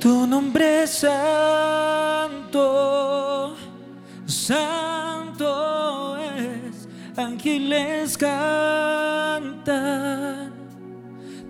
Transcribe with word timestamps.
Tu 0.00 0.26
nombre 0.28 0.84
es 0.84 0.90
santo, 0.90 1.56
santo 4.26 6.16
es, 6.16 6.88
ángeles 7.16 8.16
cantan, 8.16 9.64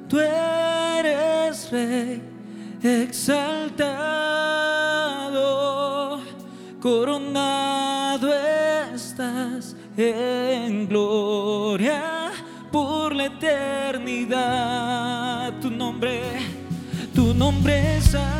tú 0.08 0.18
eres 0.18 1.70
rey 1.70 2.22
exaltado, 2.82 3.82
coronado 6.80 8.32
estás 8.94 9.76
en 9.94 10.88
gloria 10.88 12.32
por 12.72 13.14
la 13.14 13.26
eternidad, 13.26 14.32
tu 15.60 15.70
nombre, 15.70 16.22
tu 17.14 17.34
nombre 17.34 17.98
es 17.98 18.04
santo. 18.04 18.37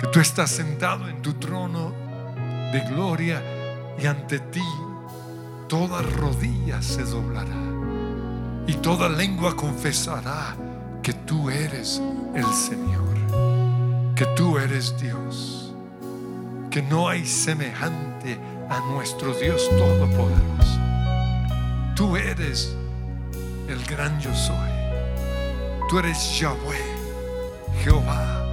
Que 0.00 0.06
tú 0.12 0.20
estás 0.20 0.50
sentado 0.50 1.06
en 1.08 1.20
tu 1.20 1.34
trono 1.34 1.92
de 2.72 2.80
gloria 2.88 3.42
y 3.98 4.06
ante 4.06 4.38
ti 4.38 4.62
toda 5.68 6.00
rodilla 6.00 6.80
se 6.80 7.02
doblará 7.02 7.66
y 8.66 8.74
toda 8.74 9.08
lengua 9.08 9.54
confesará 9.54 10.56
que 11.02 11.12
tú 11.12 11.50
eres 11.50 12.00
el 12.34 12.46
Señor, 12.46 14.14
que 14.14 14.24
tú 14.34 14.58
eres 14.58 14.98
Dios, 14.98 15.74
que 16.70 16.82
no 16.82 17.08
hay 17.08 17.26
semejante 17.26 18.38
a 18.70 18.80
nuestro 18.92 19.34
Dios 19.34 19.68
Todopoderoso. 19.70 20.80
Tú 21.94 22.16
eres 22.16 22.74
el 23.68 23.84
gran 23.84 24.18
yo 24.20 24.34
soy. 24.34 24.76
Tú 25.88 26.00
eres 26.00 26.38
Yahweh, 26.40 26.95
Jehová, 27.82 28.44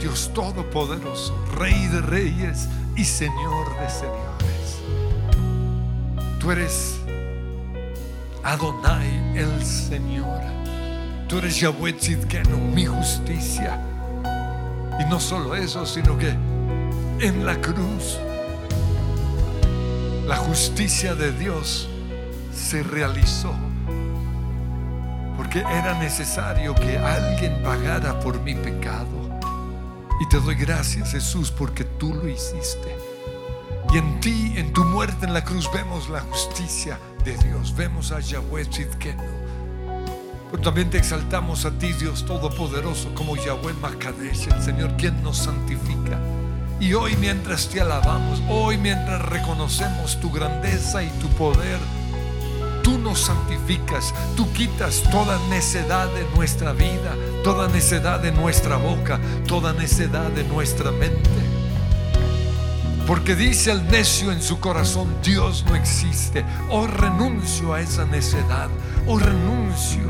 Dios 0.00 0.30
Todopoderoso, 0.34 1.36
Rey 1.56 1.86
de 1.88 2.00
reyes 2.02 2.68
y 2.96 3.04
Señor 3.04 3.78
de 3.80 3.88
señores. 3.90 4.80
Tú 6.38 6.50
eres 6.50 6.98
Adonai, 8.42 9.38
el 9.38 9.64
Señor. 9.64 10.40
Tú 11.28 11.38
eres 11.38 11.58
Yahweh 11.58 11.94
Tzidkenu, 11.94 12.58
mi 12.58 12.84
justicia. 12.84 13.80
Y 15.00 15.08
no 15.08 15.18
solo 15.18 15.54
eso, 15.54 15.86
sino 15.86 16.18
que 16.18 16.28
en 17.20 17.46
la 17.46 17.58
cruz 17.60 18.18
la 20.26 20.36
justicia 20.36 21.14
de 21.14 21.32
Dios 21.32 21.88
se 22.54 22.82
realizó. 22.82 23.54
Porque 25.54 25.72
era 25.72 25.94
necesario 25.94 26.74
que 26.74 26.98
alguien 26.98 27.62
pagara 27.62 28.18
por 28.18 28.40
mi 28.40 28.56
pecado. 28.56 29.06
Y 30.20 30.28
te 30.28 30.40
doy 30.40 30.56
gracias, 30.56 31.12
Jesús, 31.12 31.52
porque 31.52 31.84
tú 31.84 32.12
lo 32.12 32.28
hiciste. 32.28 32.96
Y 33.92 33.98
en 33.98 34.18
ti, 34.18 34.54
en 34.56 34.72
tu 34.72 34.84
muerte 34.84 35.26
en 35.26 35.32
la 35.32 35.44
cruz, 35.44 35.70
vemos 35.72 36.08
la 36.08 36.22
justicia 36.22 36.98
de 37.24 37.36
Dios. 37.36 37.72
Vemos 37.76 38.10
a 38.10 38.18
Yahweh 38.18 38.64
Tzidkenu. 38.64 39.22
Pero 40.50 40.60
también 40.60 40.90
te 40.90 40.98
exaltamos 40.98 41.64
a 41.64 41.70
ti, 41.70 41.92
Dios 41.92 42.26
Todopoderoso, 42.26 43.14
como 43.14 43.36
Yahweh 43.36 43.74
Makadesh, 43.74 44.48
el 44.48 44.60
Señor, 44.60 44.96
quien 44.96 45.22
nos 45.22 45.36
santifica. 45.36 46.18
Y 46.80 46.94
hoy 46.94 47.14
mientras 47.20 47.68
te 47.68 47.80
alabamos, 47.80 48.42
hoy 48.48 48.76
mientras 48.76 49.22
reconocemos 49.22 50.18
tu 50.20 50.32
grandeza 50.32 51.04
y 51.04 51.10
tu 51.20 51.28
poder, 51.28 51.78
tú 52.84 52.98
nos 52.98 53.18
santificas, 53.18 54.14
tú 54.36 54.52
quitas 54.52 55.02
toda 55.10 55.40
necedad 55.48 56.06
de 56.08 56.24
nuestra 56.36 56.72
vida, 56.72 57.16
toda 57.42 57.66
necedad 57.66 58.20
de 58.20 58.30
nuestra 58.30 58.76
boca, 58.76 59.18
toda 59.48 59.72
necedad 59.72 60.30
de 60.30 60.44
nuestra 60.44 60.92
mente. 60.92 61.30
Porque 63.06 63.34
dice 63.34 63.72
el 63.72 63.86
necio 63.88 64.30
en 64.30 64.40
su 64.40 64.60
corazón, 64.60 65.08
Dios 65.22 65.64
no 65.66 65.74
existe. 65.74 66.44
O 66.70 66.86
renuncio 66.86 67.74
a 67.74 67.80
esa 67.80 68.04
necedad, 68.04 68.68
o 69.06 69.18
renuncio 69.18 70.04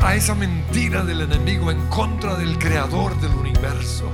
a, 0.00 0.06
a 0.06 0.14
esa 0.14 0.34
mentira 0.34 1.04
del 1.04 1.22
enemigo 1.22 1.70
en 1.70 1.86
contra 1.88 2.34
del 2.34 2.58
creador 2.58 3.18
del 3.20 3.32
universo. 3.32 4.10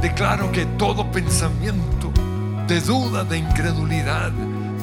Declaro 0.00 0.52
que 0.52 0.64
todo 0.78 1.10
pensamiento 1.10 2.12
de 2.66 2.80
duda, 2.80 3.24
de 3.24 3.38
incredulidad, 3.38 4.32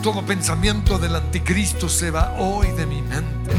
todo 0.04 0.22
pensamiento 0.22 1.00
del 1.00 1.16
anticristo 1.16 1.88
se 1.88 2.12
va 2.12 2.36
hoy 2.38 2.68
de 2.74 2.86
mi 2.86 3.02
mente. 3.02 3.54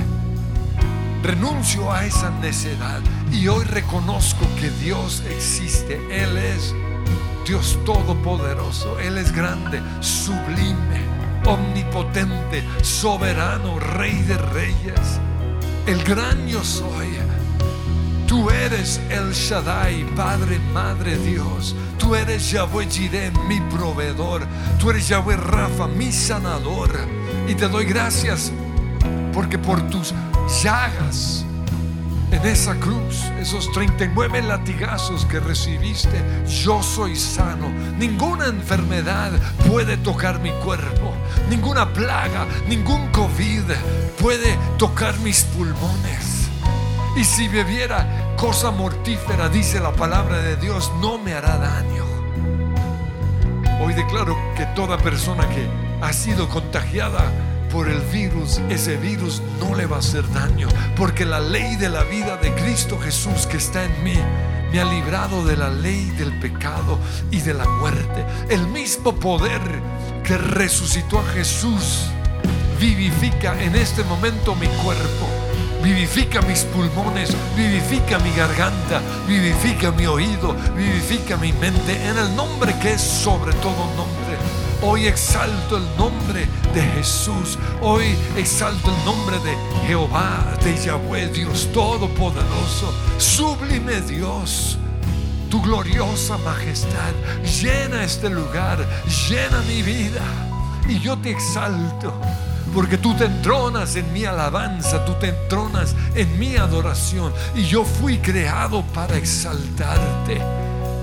Renuncio 1.23 1.91
a 1.91 2.05
esa 2.05 2.29
necedad 2.32 3.00
y 3.32 3.49
hoy 3.49 3.64
reconozco 3.64 4.46
que 4.61 4.69
Dios 4.69 5.23
existe. 5.31 5.94
Él 6.11 6.37
es 6.37 6.75
Dios 7.46 7.79
todopoderoso. 7.87 9.00
Él 9.00 9.17
es 9.17 9.32
grande, 9.32 9.81
sublime, 10.00 11.00
omnipotente, 11.46 12.62
soberano, 12.82 13.79
rey 13.79 14.20
de 14.25 14.37
reyes. 14.37 15.19
El 15.87 16.05
gran 16.05 16.46
yo 16.46 16.62
soy. 16.62 17.08
Tú 18.34 18.50
eres 18.50 19.00
el 19.10 19.32
Shaddai, 19.32 20.04
Padre, 20.16 20.58
Madre, 20.72 21.16
Dios. 21.19 21.76
Tú 21.98 22.16
eres 22.16 22.50
Yahweh 22.50 22.88
Jireh, 22.90 23.31
mi 23.46 23.60
proveedor. 23.60 24.44
Tú 24.81 24.90
eres 24.90 25.06
Yahweh 25.06 25.36
Rafa, 25.36 25.86
mi 25.86 26.10
sanador. 26.10 26.90
Y 27.46 27.54
te 27.54 27.69
doy 27.69 27.84
gracias 27.84 28.50
porque 29.32 29.56
por 29.56 29.81
tus 29.88 30.12
llagas 30.64 31.46
en 32.32 32.44
esa 32.44 32.75
cruz, 32.75 33.22
esos 33.38 33.70
39 33.70 34.42
latigazos 34.42 35.25
que 35.26 35.38
recibiste, 35.38 36.20
yo 36.64 36.82
soy 36.82 37.14
sano. 37.14 37.69
Ninguna 38.00 38.46
enfermedad 38.46 39.31
puede 39.69 39.96
tocar 39.96 40.40
mi 40.40 40.50
cuerpo. 40.64 41.12
Ninguna 41.48 41.92
plaga, 41.92 42.48
ningún 42.66 43.12
COVID 43.12 43.62
puede 44.20 44.58
tocar 44.76 45.16
mis 45.20 45.44
pulmones. 45.44 46.48
Y 47.16 47.22
si 47.22 47.46
bebiera 47.46 48.23
cosa 48.36 48.70
mortífera, 48.70 49.48
dice 49.48 49.81
la 49.81 49.92
palabra 49.92 50.38
de 50.38 50.56
Dios, 50.56 50.92
no 51.00 51.19
me 51.19 51.34
hará 51.34 51.56
daño. 51.56 52.04
Hoy 53.81 53.94
declaro 53.94 54.36
que 54.56 54.66
toda 54.75 54.98
persona 54.98 55.48
que 55.48 55.69
ha 56.00 56.12
sido 56.12 56.48
contagiada 56.48 57.31
por 57.70 57.88
el 57.88 58.00
virus, 58.12 58.60
ese 58.70 58.96
virus 58.96 59.42
no 59.60 59.75
le 59.75 59.86
va 59.86 59.96
a 59.96 59.98
hacer 59.98 60.31
daño, 60.32 60.69
porque 60.96 61.25
la 61.25 61.40
ley 61.40 61.76
de 61.76 61.88
la 61.88 62.04
vida 62.04 62.36
de 62.36 62.54
Cristo 62.54 62.98
Jesús 63.00 63.46
que 63.46 63.56
está 63.56 63.84
en 63.84 64.04
mí 64.04 64.16
me 64.72 64.81
ha 64.81 64.84
librado 64.84 65.44
de 65.44 65.56
la 65.56 65.70
ley 65.70 66.10
del 66.12 66.38
pecado 66.40 66.98
y 67.31 67.41
de 67.41 67.55
la 67.55 67.67
muerte. 67.67 68.24
El 68.48 68.67
mismo 68.69 69.14
poder 69.14 69.60
que 70.22 70.38
resucitó 70.38 71.19
a 71.19 71.24
Jesús 71.34 72.06
vivifica 72.81 73.60
en 73.62 73.74
este 73.76 74.03
momento 74.05 74.55
mi 74.55 74.67
cuerpo. 74.67 75.44
Vivifica 75.84 76.41
mis 76.41 76.64
pulmones, 76.64 77.36
vivifica 77.55 78.19
mi 78.20 78.31
garganta, 78.34 79.03
vivifica 79.29 79.91
mi 79.93 80.06
oído, 80.06 80.56
vivifica 80.74 81.36
mi 81.36 81.53
mente 81.53 81.93
en 82.08 82.17
el 82.17 82.34
nombre 82.34 82.74
que 82.81 82.94
es 82.94 83.03
sobre 83.03 83.53
todo 83.56 83.76
nombre. 83.94 84.38
Hoy 84.81 85.06
exalto 85.06 85.76
el 85.76 85.84
nombre 85.98 86.48
de 86.72 86.81
Jesús. 86.96 87.58
Hoy 87.82 88.17
exalto 88.34 88.88
el 88.88 89.05
nombre 89.05 89.38
de 89.41 89.55
Jehová, 89.86 90.56
de 90.64 90.74
Yahweh, 90.74 91.29
Dios 91.29 91.69
Todopoderoso, 91.74 92.91
sublime 93.19 94.00
Dios. 94.00 94.79
Tu 95.50 95.60
gloriosa 95.60 96.38
majestad 96.38 97.12
llena 97.62 98.05
este 98.05 98.31
lugar, 98.31 98.79
llena 99.29 99.60
mi 99.69 99.82
vida. 99.82 100.22
Y 100.88 100.98
yo 100.98 101.19
te 101.19 101.31
exalto. 101.31 102.19
Porque 102.74 102.98
tú 102.98 103.14
te 103.16 103.26
entronas 103.26 103.94
en 103.94 104.12
mi 104.12 104.24
alabanza, 104.24 105.04
tú 105.04 105.14
te 105.14 105.28
entronas 105.28 105.94
en 106.14 106.38
mi 106.38 106.56
adoración. 106.56 107.32
Y 107.54 107.64
yo 107.64 107.84
fui 107.84 108.19
creado 108.19 108.82
para 108.93 109.16
exaltarte. 109.16 110.40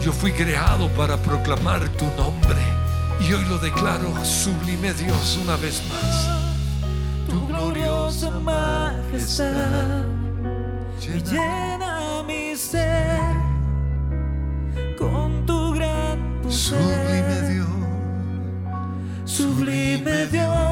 Yo 0.03 0.11
fui 0.11 0.31
creado 0.33 0.89
para 0.89 1.15
proclamar 1.17 1.87
tu 1.89 2.05
nombre. 2.17 2.59
Y 3.21 3.33
hoy 3.33 3.45
lo 3.45 3.57
declaro, 3.59 4.13
sublime 4.25 4.93
Dios, 4.93 5.39
una 5.43 5.55
vez 5.55 5.81
más. 5.89 6.27
tu 7.29 7.47
gloriosa 7.47 8.31
majestad 8.31 10.03
Llena 10.99 12.23
mi 12.27 12.55
ser 12.55 13.19
con 14.97 15.45
tu 15.45 15.73
gran 15.73 16.41
Sublime 16.47 17.21
poder. 17.21 17.53
Dios, 17.53 17.67
Sublime 19.25 20.25
Dios, 20.27 20.70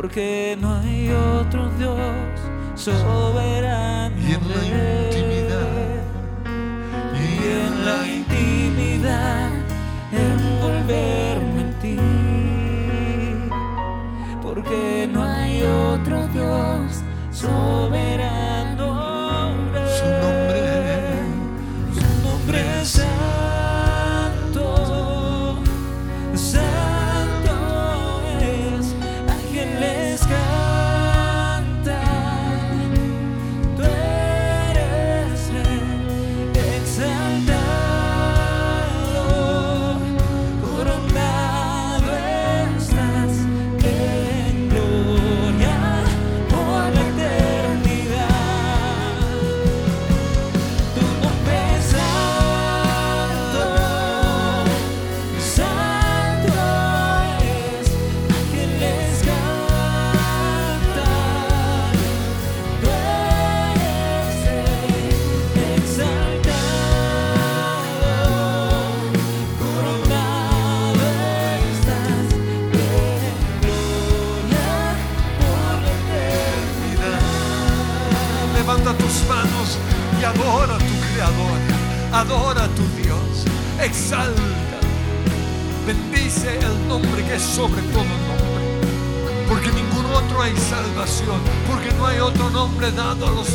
Porque 0.00 0.56
no 0.58 0.76
hay 0.76 1.10
otro 1.10 1.68
Dios 1.76 1.94
soberano. 2.74 4.16
Y 4.18 4.32
en 4.32 4.48
la 4.48 4.64
intimidad 5.04 5.50
la 7.84 8.06
intimidad, 8.06 9.50
envolverme 10.10 11.60
en 11.60 11.72
ti, 11.82 11.98
porque 14.42 15.06
no 15.12 15.22
hay 15.22 15.64
otro 15.64 16.26
Dios 16.28 17.02
soberano. 17.30 18.69
Levanta 78.70 78.96
tus 78.98 79.26
manos 79.28 79.78
y 80.20 80.24
adora 80.24 80.76
a 80.76 80.78
tu 80.78 80.84
Creador, 81.12 81.58
adora 82.12 82.64
a 82.64 82.68
tu 82.68 82.86
Dios, 83.02 83.44
exalta, 83.80 84.78
bendice 85.84 86.56
el 86.56 86.88
nombre 86.88 87.24
que 87.24 87.34
es 87.34 87.42
sobre 87.42 87.82
todo 87.82 88.04
nombre, 88.04 89.48
porque 89.48 89.72
ningún 89.72 90.06
otro 90.14 90.42
hay 90.42 90.56
salvación, 90.56 91.40
porque 91.68 91.90
no 91.98 92.06
hay 92.06 92.20
otro 92.20 92.48
nombre 92.50 92.92
dado 92.92 93.26
a 93.26 93.30
los 93.30 93.48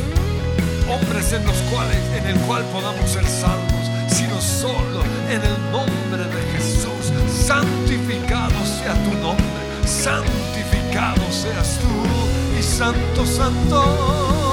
hombres 0.89 1.31
en 1.31 1.45
los 1.45 1.57
cuales, 1.71 2.03
en 2.17 2.27
el 2.27 2.39
cual 2.41 2.63
podamos 2.73 3.09
ser 3.09 3.25
salvos, 3.25 3.87
sino 4.09 4.41
solo 4.41 5.01
en 5.29 5.41
el 5.41 5.71
nombre 5.71 6.25
de 6.25 6.57
Jesús. 6.57 7.13
Santificado 7.31 8.59
sea 8.65 8.93
tu 9.05 9.13
nombre, 9.21 9.45
santificado 9.85 11.23
seas 11.31 11.79
tú 11.79 12.59
y 12.59 12.61
santo, 12.61 13.25
santo. 13.25 14.44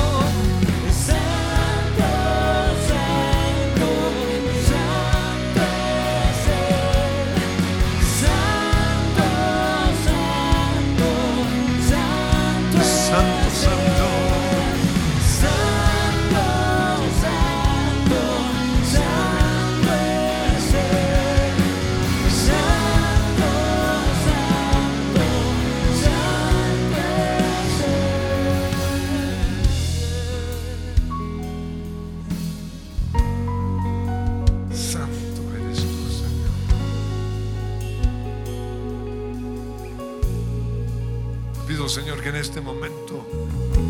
Que 42.22 42.28
en 42.28 42.36
este 42.36 42.60
momento 42.60 43.26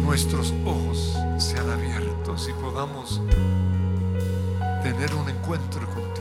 nuestros 0.04 0.54
ojos 0.64 1.18
sean 1.36 1.68
abiertos 1.68 2.48
y 2.48 2.52
podamos 2.54 3.20
tener 4.82 5.14
un 5.14 5.28
encuentro 5.28 5.86
contigo. 5.86 6.12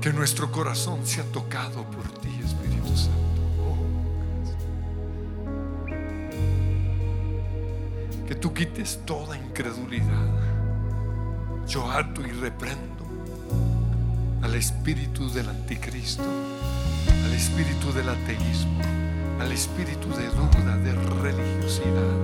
Que 0.00 0.14
nuestro 0.14 0.50
corazón 0.50 1.04
sea 1.04 1.24
tocado 1.24 1.84
por 1.84 2.08
ti, 2.20 2.30
Espíritu 2.42 2.96
Santo. 2.96 3.42
Oh, 3.60 3.76
que 8.26 8.34
tú 8.34 8.54
quites 8.54 9.00
toda 9.04 9.36
incredulidad. 9.36 10.30
Yo 11.68 11.90
harto 11.90 12.22
y 12.22 12.30
reprendo 12.30 12.92
al 14.42 14.54
espíritu 14.54 15.30
del 15.30 15.48
anticristo, 15.50 16.24
al 17.24 17.32
espíritu 17.32 17.92
del 17.92 18.08
ateísmo, 18.08 18.80
al 19.40 19.52
espíritu 19.52 20.08
de 20.10 20.28
duda, 20.28 20.76
de 20.78 20.92
religiosidad, 21.22 22.16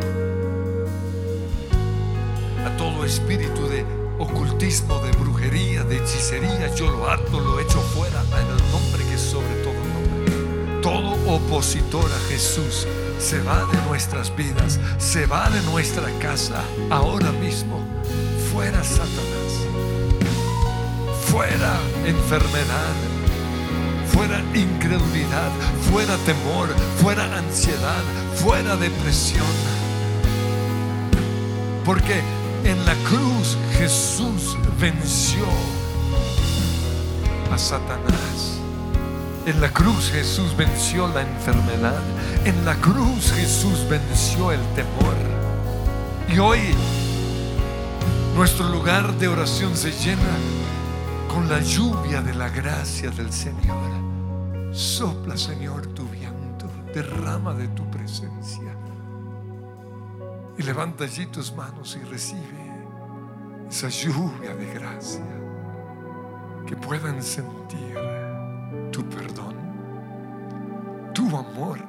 a 2.67 2.77
todo 2.77 3.05
espíritu 3.05 3.69
de 3.69 3.85
ocultismo, 4.19 4.99
de 5.01 5.13
brujería, 5.13 5.85
de 5.85 5.99
hechicería. 5.99 6.75
Yo 6.75 6.91
lo 6.91 7.09
harto, 7.09 7.41
lo 7.41 7.61
echo 7.61 7.81
fuera 7.81 8.23
en 8.23 8.47
el 8.47 8.71
nombre 8.71 9.05
que 9.05 9.15
es 9.15 9.21
sobre 9.21 9.55
todo 9.63 9.75
nombre. 9.75 10.81
Todo 10.83 11.35
opositor 11.35 12.11
a 12.11 12.29
Jesús 12.29 12.87
se 13.19 13.41
va 13.43 13.65
de 13.67 13.81
nuestras 13.89 14.35
vidas, 14.35 14.79
se 14.99 15.27
va 15.27 15.51
de 15.51 15.61
nuestra 15.63 16.09
casa 16.21 16.63
ahora 16.91 17.33
mismo. 17.33 17.85
Fuera 18.53 18.83
Satanás, 18.83 19.67
fuera 21.27 21.79
enfermedad, 22.07 22.95
fuera 24.19 24.41
incredulidad, 24.53 25.49
fuera 25.93 26.17
temor, 26.27 26.69
fuera 27.01 27.23
ansiedad, 27.39 28.03
fuera 28.35 28.75
depresión. 28.75 29.47
Porque 31.85 32.21
en 32.65 32.85
la 32.85 32.95
cruz 33.09 33.57
Jesús 33.79 34.59
venció 34.81 35.45
a 37.53 37.57
Satanás. 37.57 38.59
En 39.47 39.61
la 39.61 39.71
cruz 39.73 40.11
Jesús 40.11 40.57
venció 40.57 41.07
la 41.07 41.23
enfermedad. 41.23 42.03
En 42.45 42.65
la 42.65 42.75
cruz 42.75 43.33
Jesús 43.33 43.89
venció 43.89 44.51
el 44.51 44.61
temor. 44.75 45.15
Y 46.29 46.41
hoy 46.41 46.75
nuestro 48.35 48.69
lugar 48.69 49.15
de 49.15 49.29
oración 49.29 49.77
se 49.77 49.93
llena 49.93 50.37
con 51.33 51.49
la 51.49 51.61
lluvia 51.61 52.21
de 52.21 52.35
la 52.35 52.49
gracia 52.49 53.11
del 53.11 53.33
Señor. 53.33 54.08
Sopla, 54.79 55.37
Señor, 55.37 55.89
tu 55.89 56.05
viento. 56.09 56.71
Derrama 56.95 57.53
de 57.53 57.67
tu 57.67 57.85
presencia. 57.91 58.77
Y 60.57 60.63
levanta 60.63 61.03
allí 61.03 61.27
tus 61.27 61.53
manos 61.53 61.99
y 62.01 62.05
recibe 62.05 62.87
esa 63.69 63.89
lluvia 63.89 64.55
de 64.55 64.73
gracia. 64.73 65.27
Que 66.65 66.77
puedan 66.77 67.21
sentir 67.21 67.99
tu 68.93 69.03
perdón, 69.09 69.57
tu 71.13 71.37
amor, 71.37 71.81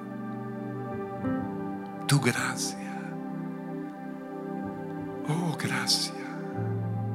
tu 2.08 2.20
gracia. 2.20 2.92
Oh, 5.28 5.56
gracia. 5.62 6.16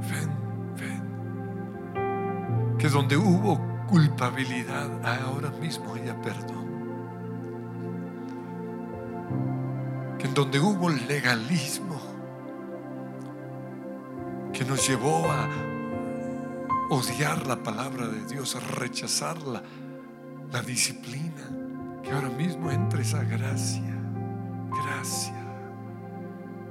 Ven, 0.09 0.31
ven. 0.76 1.02
Que 2.78 2.88
donde 2.88 3.16
hubo 3.16 3.74
culpabilidad, 3.87 4.91
ahora 5.05 5.50
mismo 5.50 5.95
haya 5.95 6.21
perdón. 6.21 6.64
Que 10.19 10.26
en 10.26 10.35
donde 10.35 10.59
hubo 10.61 10.88
legalismo, 10.88 12.00
que 14.53 14.64
nos 14.64 14.87
llevó 14.88 15.31
a 15.31 15.49
odiar 16.91 17.47
la 17.47 17.62
palabra 17.62 18.07
de 18.07 18.25
Dios, 18.26 18.57
a 18.57 18.61
rechazarla, 18.61 19.62
la 20.53 20.62
disciplina, 20.62 21.50
que 22.03 22.12
ahora 22.12 22.31
mismo 22.31 22.71
entre 22.71 23.03
esa 23.03 23.25
gracia, 23.25 23.95
gracia, 24.71 25.45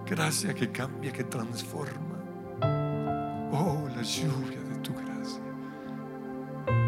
gracia 0.05 0.53
que 0.53 0.71
cambia, 0.71 1.11
que 1.11 1.23
transforma. 1.23 2.17
Oh, 3.51 3.87
la 3.95 4.01
lluvia. 4.01 4.62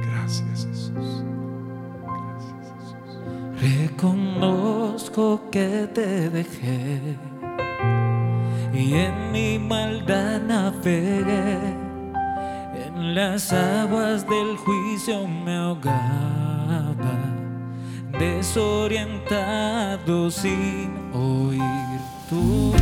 Gracias 0.02 0.68
Jesús. 0.68 1.24
Gracias 2.04 2.74
Jesús. 2.78 2.96
Reconozco 3.62 5.42
que 5.52 5.88
te 5.94 6.30
dejé 6.30 7.18
y 8.74 8.94
en 8.94 9.32
mi 9.32 9.58
maldad 9.58 10.42
navegué. 10.42 11.58
En 12.88 13.16
las 13.16 13.54
aguas 13.54 14.28
del 14.28 14.58
juicio 14.58 15.26
me 15.28 15.56
ahogaba, 15.56 17.18
desorientado 18.20 20.30
sin 20.30 20.92
oír 21.14 22.02
tu 22.30 22.74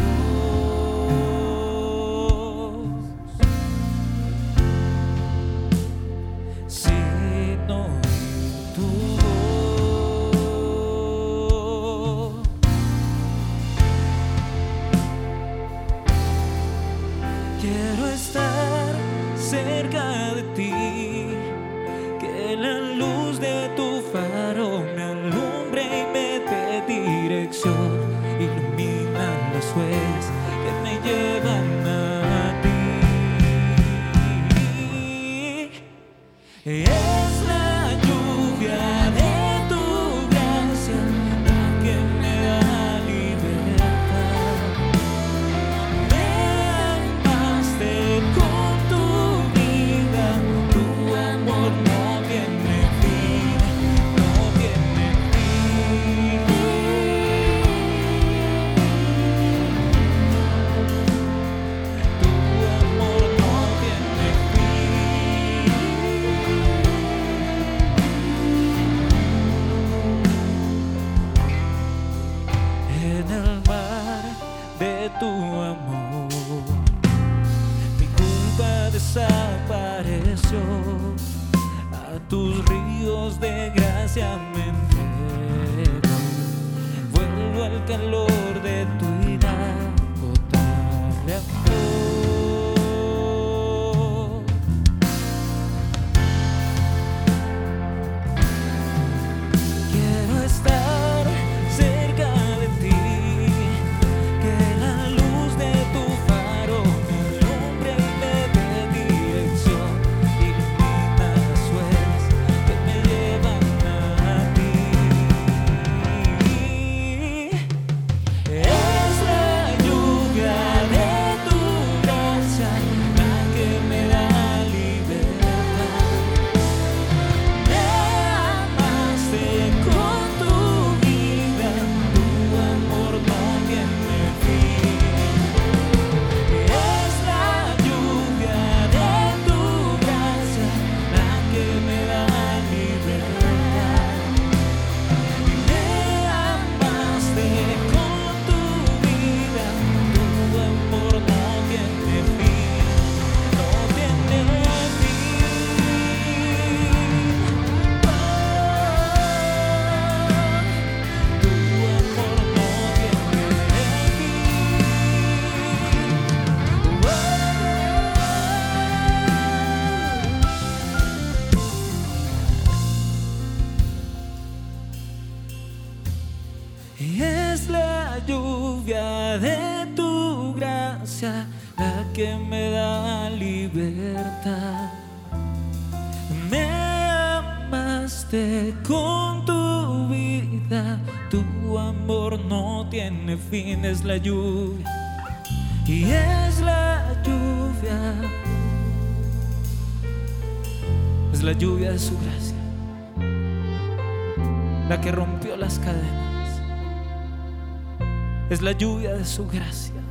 la 208.64 208.72
lluvia 208.72 209.14
de 209.14 209.26
su 209.26 209.46
gracia, 209.46 210.02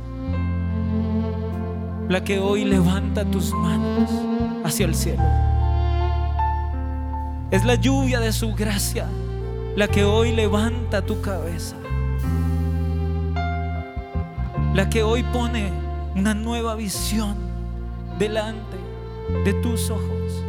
la 2.07 2.23
que 2.23 2.37
hoy 2.37 2.65
levanta 2.65 3.25
tus 3.25 3.51
manos 3.51 4.11
hacia 4.63 4.85
el 4.85 4.93
cielo. 4.93 5.23
Es 7.49 7.65
la 7.65 7.73
lluvia 7.73 8.19
de 8.19 8.31
su 8.31 8.53
gracia, 8.53 9.07
la 9.75 9.87
que 9.87 10.03
hoy 10.03 10.33
levanta 10.33 11.01
tu 11.01 11.19
cabeza, 11.19 11.75
la 14.75 14.87
que 14.87 15.01
hoy 15.01 15.23
pone 15.23 15.71
una 16.15 16.35
nueva 16.35 16.75
visión 16.75 17.35
delante 18.19 18.77
de 19.45 19.53
tus 19.63 19.89
ojos. 19.89 20.43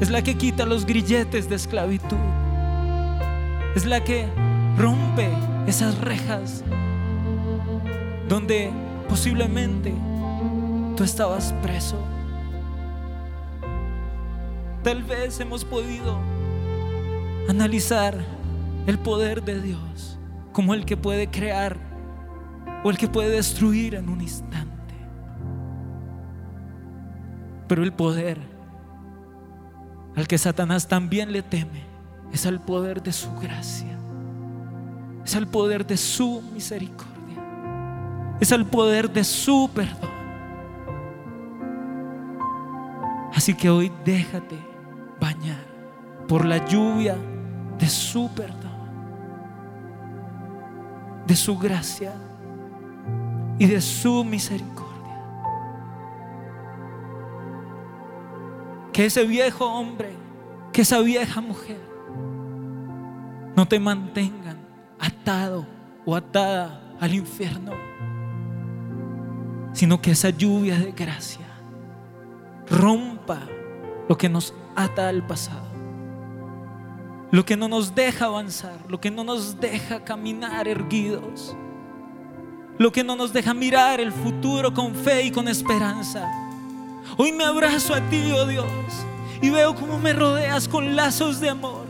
Es 0.00 0.08
la 0.08 0.22
que 0.22 0.36
quita 0.36 0.66
los 0.66 0.86
grilletes 0.86 1.48
de 1.48 1.56
esclavitud. 1.56 2.16
Es 3.74 3.86
la 3.86 4.04
que 4.04 4.28
rompe 4.76 5.30
esas 5.66 5.98
rejas 5.98 6.64
donde 8.28 8.70
posiblemente 9.08 9.94
tú 10.96 11.04
estabas 11.04 11.52
preso. 11.62 11.96
Tal 14.82 15.02
vez 15.02 15.40
hemos 15.40 15.64
podido 15.64 16.18
analizar 17.48 18.24
el 18.86 18.98
poder 18.98 19.42
de 19.42 19.60
Dios 19.60 20.18
como 20.52 20.74
el 20.74 20.84
que 20.84 20.96
puede 20.96 21.30
crear 21.30 21.78
o 22.82 22.90
el 22.90 22.98
que 22.98 23.08
puede 23.08 23.30
destruir 23.30 23.94
en 23.94 24.08
un 24.08 24.20
instante. 24.20 24.70
Pero 27.66 27.82
el 27.82 27.92
poder 27.92 28.38
al 30.16 30.28
que 30.28 30.38
Satanás 30.38 30.86
también 30.86 31.32
le 31.32 31.42
teme 31.42 31.82
es 32.32 32.46
al 32.46 32.60
poder 32.60 33.02
de 33.02 33.12
su 33.12 33.34
gracia 33.36 33.98
es 35.24 35.34
al 35.36 35.46
poder 35.46 35.86
de 35.86 35.96
su 35.96 36.42
misericordia, 36.52 38.36
es 38.40 38.52
al 38.52 38.66
poder 38.66 39.10
de 39.10 39.24
su 39.24 39.70
perdón. 39.74 40.10
Así 43.34 43.54
que 43.54 43.68
hoy 43.68 43.92
déjate 44.04 44.58
bañar 45.20 45.64
por 46.28 46.44
la 46.44 46.64
lluvia 46.66 47.16
de 47.78 47.88
su 47.88 48.30
perdón, 48.34 48.72
de 51.26 51.36
su 51.36 51.58
gracia, 51.58 52.12
y 53.58 53.66
de 53.66 53.80
su 53.80 54.24
misericordia. 54.24 54.84
Que 58.92 59.06
ese 59.06 59.24
viejo 59.24 59.66
hombre, 59.66 60.14
que 60.72 60.82
esa 60.82 61.00
vieja 61.00 61.40
mujer 61.40 61.80
no 63.56 63.66
te 63.66 63.78
mantengan 63.78 64.58
atado 64.98 65.66
o 66.04 66.16
atada 66.16 66.80
al 67.00 67.14
infierno, 67.14 67.72
sino 69.72 70.00
que 70.00 70.12
esa 70.12 70.30
lluvia 70.30 70.78
de 70.78 70.92
gracia 70.92 71.46
rompa 72.68 73.40
lo 74.08 74.16
que 74.16 74.28
nos 74.28 74.54
ata 74.74 75.08
al 75.08 75.26
pasado, 75.26 75.66
lo 77.30 77.44
que 77.44 77.56
no 77.56 77.68
nos 77.68 77.94
deja 77.94 78.26
avanzar, 78.26 78.78
lo 78.88 79.00
que 79.00 79.10
no 79.10 79.24
nos 79.24 79.60
deja 79.60 80.04
caminar 80.04 80.68
erguidos, 80.68 81.56
lo 82.78 82.92
que 82.92 83.04
no 83.04 83.16
nos 83.16 83.32
deja 83.32 83.54
mirar 83.54 84.00
el 84.00 84.12
futuro 84.12 84.72
con 84.72 84.94
fe 84.94 85.24
y 85.24 85.30
con 85.30 85.48
esperanza. 85.48 86.28
Hoy 87.16 87.32
me 87.32 87.44
abrazo 87.44 87.94
a 87.94 88.00
ti, 88.08 88.32
oh 88.32 88.46
Dios, 88.46 88.66
y 89.40 89.50
veo 89.50 89.74
cómo 89.74 89.98
me 89.98 90.12
rodeas 90.12 90.68
con 90.68 90.96
lazos 90.96 91.40
de 91.40 91.50
amor. 91.50 91.84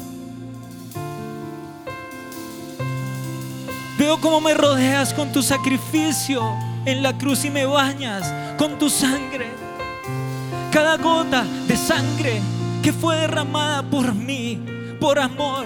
Veo 4.04 4.20
cómo 4.20 4.38
me 4.38 4.52
rodeas 4.52 5.14
con 5.14 5.32
tu 5.32 5.42
sacrificio 5.42 6.42
en 6.84 7.02
la 7.02 7.16
cruz 7.16 7.46
y 7.46 7.50
me 7.50 7.64
bañas 7.64 8.30
con 8.58 8.78
tu 8.78 8.90
sangre. 8.90 9.46
Cada 10.70 10.98
gota 10.98 11.42
de 11.66 11.74
sangre 11.74 12.42
que 12.82 12.92
fue 12.92 13.16
derramada 13.16 13.82
por 13.82 14.14
mí, 14.14 14.62
por 15.00 15.18
amor. 15.18 15.64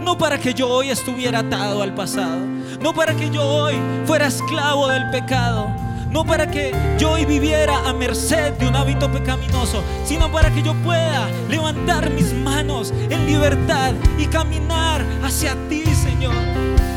No 0.00 0.16
para 0.16 0.38
que 0.38 0.54
yo 0.54 0.68
hoy 0.68 0.90
estuviera 0.90 1.40
atado 1.40 1.82
al 1.82 1.92
pasado. 1.92 2.38
No 2.80 2.94
para 2.94 3.16
que 3.16 3.30
yo 3.30 3.42
hoy 3.42 3.74
fuera 4.06 4.28
esclavo 4.28 4.86
del 4.86 5.10
pecado. 5.10 5.66
No 6.08 6.24
para 6.24 6.48
que 6.48 6.72
yo 7.00 7.10
hoy 7.10 7.24
viviera 7.24 7.88
a 7.88 7.92
merced 7.92 8.52
de 8.58 8.68
un 8.68 8.76
hábito 8.76 9.10
pecaminoso, 9.10 9.82
sino 10.04 10.30
para 10.30 10.52
que 10.52 10.62
yo 10.62 10.74
pueda 10.84 11.28
levantar 11.48 12.10
mis 12.10 12.32
manos 12.32 12.94
en 13.10 13.26
libertad 13.26 13.92
y 14.18 14.26
caminar 14.26 15.04
hacia 15.24 15.56
ti, 15.68 15.82
Señor, 15.86 16.34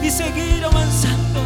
y 0.06 0.12
seguir 0.12 0.64
avanzando 0.64 1.40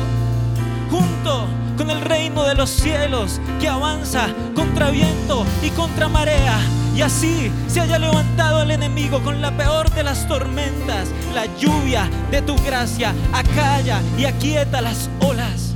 junto 0.91 1.48
con 1.78 1.89
el 1.89 2.02
reino 2.02 2.43
de 2.43 2.56
los 2.56 2.69
cielos 2.69 3.39
que 3.62 3.69
avanza 3.69 4.28
contra 4.54 4.91
viento 4.91 5.45
y 5.63 5.69
contra 5.69 6.10
marea. 6.10 6.60
Y 6.93 7.02
así 7.02 7.50
se 7.67 7.80
haya 7.80 7.98
levantado 7.98 8.63
el 8.63 8.72
enemigo 8.72 9.22
con 9.22 9.41
la 9.41 9.56
peor 9.56 9.89
de 9.91 10.04
las 10.04 10.28
tormentas, 10.28 11.08
la 11.34 11.45
lluvia 11.58 12.10
de 12.32 12.41
tu 12.41 12.58
gracia 12.58 13.13
acalla 13.32 14.02
y 14.17 14.26
aquieta 14.26 14.82
las 14.82 15.10
olas. 15.22 15.74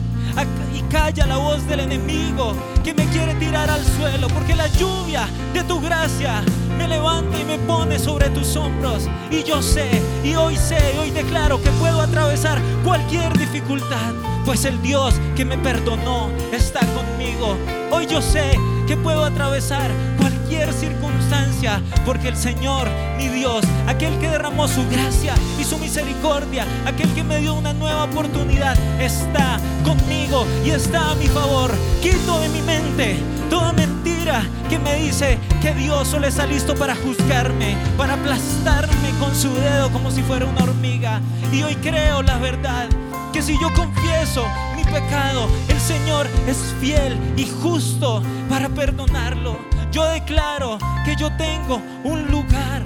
Y 0.75 0.81
calla 0.91 1.25
la 1.25 1.37
voz 1.37 1.65
del 1.67 1.79
enemigo 1.79 2.53
que 2.83 2.93
me 2.93 3.05
quiere 3.05 3.35
tirar 3.35 3.69
al 3.69 3.85
suelo, 3.85 4.27
porque 4.27 4.55
la 4.55 4.67
lluvia 4.67 5.29
de 5.53 5.63
tu 5.63 5.79
gracia 5.79 6.43
me 6.73 6.87
levanta 6.87 7.39
y 7.39 7.45
me 7.45 7.57
pone 7.59 7.99
sobre 7.99 8.29
tus 8.29 8.55
hombros. 8.55 9.07
Y 9.29 9.43
yo 9.43 9.61
sé, 9.61 10.01
y 10.23 10.35
hoy 10.35 10.55
sé, 10.57 10.77
y 10.95 10.97
hoy 10.99 11.11
declaro 11.11 11.61
que 11.61 11.69
puedo 11.71 12.01
atravesar 12.01 12.59
cualquier 12.83 13.37
dificultad, 13.37 14.13
pues 14.45 14.65
el 14.65 14.81
Dios 14.81 15.15
que 15.35 15.45
me 15.45 15.57
perdonó 15.57 16.29
está 16.51 16.79
conmigo. 16.79 17.57
Hoy 17.91 18.07
yo 18.07 18.21
sé 18.21 18.57
que 18.87 18.97
puedo 18.97 19.23
atravesar 19.23 19.91
cualquier 20.19 20.73
circunstancia, 20.73 21.81
porque 22.05 22.29
el 22.29 22.37
Señor, 22.37 22.87
mi 23.17 23.27
Dios, 23.29 23.63
aquel 23.87 24.17
que 24.19 24.29
derramó 24.29 24.67
su 24.67 24.87
gracia 24.89 25.33
y 25.59 25.63
su 25.63 25.77
misericordia, 25.79 26.65
aquel 26.85 27.11
que 27.13 27.23
me 27.23 27.39
dio 27.39 27.53
una 27.53 27.73
nueva 27.73 28.05
oportunidad, 28.05 28.77
está 28.99 29.59
conmigo 29.83 30.45
y 30.65 30.71
está 30.71 31.11
a 31.11 31.15
mi 31.15 31.27
favor. 31.27 31.71
Quito 32.01 32.39
de 32.39 32.49
mi 32.49 32.61
mente 32.61 33.32
toda 33.53 33.71
mentira 33.71 34.41
que 34.67 34.79
me 34.79 34.95
dice 34.95 35.37
que 35.61 35.75
Dios 35.75 36.07
solo 36.07 36.25
está 36.25 36.47
listo 36.47 36.73
para 36.73 36.95
juzgarme, 36.95 37.77
para 37.95 38.15
aplastarme 38.15 39.11
con 39.19 39.35
su 39.35 39.53
dedo 39.53 39.91
como 39.91 40.09
si 40.09 40.23
fuera 40.23 40.47
una 40.47 40.63
hormiga. 40.63 41.21
Y 41.51 41.61
hoy 41.61 41.75
creo 41.75 42.23
la 42.23 42.39
verdad 42.39 42.89
que 43.31 43.43
si 43.43 43.53
yo 43.61 43.71
confieso 43.75 44.43
mi 44.75 44.83
pecado, 44.85 45.47
el 45.67 45.79
Señor 45.79 46.25
es 46.47 46.57
fiel 46.81 47.15
y 47.37 47.45
justo 47.61 48.23
para 48.49 48.69
perdonarlo. 48.69 49.59
Yo 49.91 50.03
declaro 50.05 50.79
que 51.05 51.15
yo 51.15 51.31
tengo 51.37 51.79
un 52.03 52.25
lugar 52.31 52.81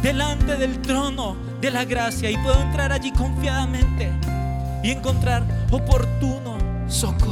delante 0.00 0.56
del 0.56 0.80
trono 0.80 1.36
de 1.60 1.70
la 1.70 1.84
gracia 1.84 2.30
y 2.30 2.38
puedo 2.38 2.58
entrar 2.62 2.90
allí 2.90 3.12
confiadamente 3.12 4.10
y 4.82 4.92
encontrar 4.92 5.42
oportuno 5.70 6.56
socorro. 6.88 7.25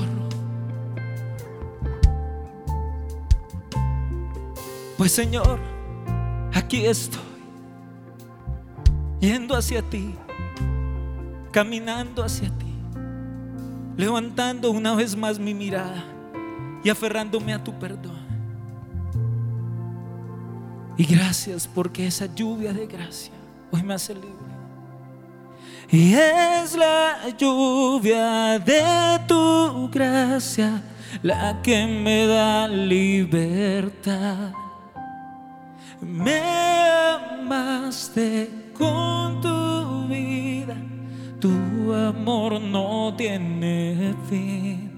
Pues 5.04 5.12
Señor, 5.12 5.60
aquí 6.54 6.86
estoy, 6.86 7.20
yendo 9.20 9.54
hacia 9.54 9.82
ti, 9.82 10.14
caminando 11.52 12.24
hacia 12.24 12.48
ti, 12.48 12.72
levantando 13.98 14.70
una 14.70 14.94
vez 14.94 15.14
más 15.14 15.38
mi 15.38 15.52
mirada 15.52 16.02
y 16.82 16.88
aferrándome 16.88 17.52
a 17.52 17.62
tu 17.62 17.78
perdón. 17.78 18.16
Y 20.96 21.04
gracias 21.04 21.68
porque 21.68 22.06
esa 22.06 22.34
lluvia 22.34 22.72
de 22.72 22.86
gracia 22.86 23.34
hoy 23.72 23.82
me 23.82 23.92
hace 23.92 24.14
libre. 24.14 24.30
Y 25.90 26.14
es 26.14 26.74
la 26.74 27.28
lluvia 27.36 28.58
de 28.58 29.20
tu 29.28 29.90
gracia 29.92 30.82
la 31.22 31.60
que 31.60 31.84
me 31.84 32.26
da 32.26 32.66
libertad. 32.68 34.63
Me 36.04 36.40
amaste 37.40 38.50
con 38.76 39.40
tu 39.40 40.06
vida, 40.08 40.76
tu 41.40 41.92
amor 41.92 42.60
no 42.60 43.14
tiene 43.16 44.14
fin. 44.28 44.90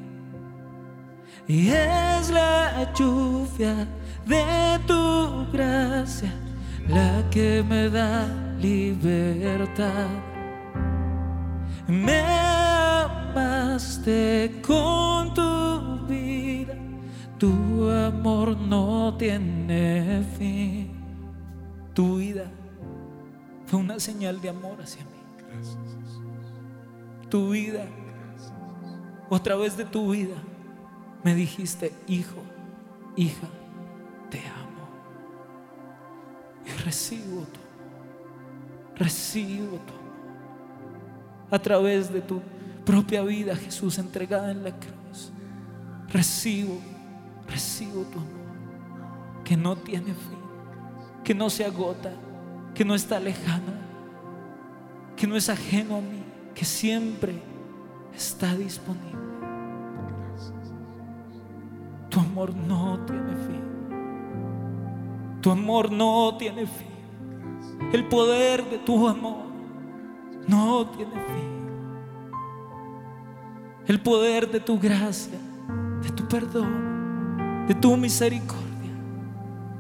Y 1.47 1.69
es 1.69 2.31
la 2.31 2.93
lluvia 2.95 3.87
de 4.27 4.81
tu 4.87 5.47
gracia 5.53 6.33
la 6.89 7.23
que 7.31 7.63
me 7.63 7.89
da 7.89 8.27
libertad. 8.61 10.09
Me 11.87 12.21
amaste 13.39 14.61
con 14.67 15.33
tu 15.35 16.05
vida, 16.09 16.75
tu 17.39 17.89
amor 17.91 18.57
no 18.57 19.15
tiene 19.17 20.25
fin. 20.37 20.96
Tu 21.97 22.17
vida 22.17 22.45
fue 23.65 23.81
una 23.81 23.99
señal 23.99 24.39
de 24.43 24.51
amor 24.51 24.83
hacia 24.83 25.03
mí. 25.03 25.17
Tu 27.31 27.49
vida, 27.49 27.87
a 29.31 29.39
través 29.43 29.79
de 29.79 29.87
tu 29.87 30.11
vida, 30.11 30.37
me 31.25 31.35
dijiste, 31.35 31.95
hijo, 32.07 32.37
hija, 33.17 33.49
te 34.29 34.41
amo. 34.41 34.91
Y 36.67 36.83
recibo 36.83 37.41
tu. 37.41 37.61
Recibo 39.03 39.79
tu 39.79 39.95
amor. 39.95 41.51
A 41.51 41.59
través 41.59 42.13
de 42.13 42.21
tu 42.21 42.43
propia 42.85 43.23
vida, 43.23 43.57
Jesús, 43.57 43.97
entregada 43.97 44.51
en 44.51 44.65
la 44.65 44.73
cruz. 44.79 45.33
Recibo, 46.11 46.79
recibo 47.49 48.03
tu 48.03 48.19
amor. 48.19 49.43
Que 49.45 49.57
no 49.57 49.77
tiene 49.77 50.13
fin. 50.13 50.46
Que 51.27 51.35
no 51.35 51.51
se 51.51 51.65
agota. 51.65 52.13
Que 52.73 52.85
no 52.85 52.95
está 52.95 53.19
lejano. 53.19 53.73
Que 55.17 55.27
no 55.27 55.35
es 55.35 55.49
ajeno 55.49 55.97
a 55.97 56.01
mí. 56.01 56.23
Que 56.55 56.65
siempre 56.65 57.35
está 58.15 58.55
disponible. 58.55 59.19
Tu 62.09 62.21
amor 62.21 62.55
no 62.55 63.01
tiene 63.01 63.35
fin. 63.35 63.65
Tu 65.43 65.51
amor 65.51 65.91
no 65.91 66.37
tiene 66.39 66.65
fin. 66.65 66.87
El 67.93 68.07
poder 68.07 68.65
de 68.71 68.79
tu 68.79 69.09
amor 69.09 69.47
no 70.47 70.87
tiene 70.91 71.13
fin. 71.13 71.57
El 73.89 74.01
poder 74.01 74.49
de 74.49 74.61
tu 74.61 74.79
gracia, 74.79 75.39
de 76.03 76.11
tu 76.11 76.29
perdón, 76.29 77.67
de 77.67 77.75
tu 77.75 77.97
misericordia, 77.97 78.93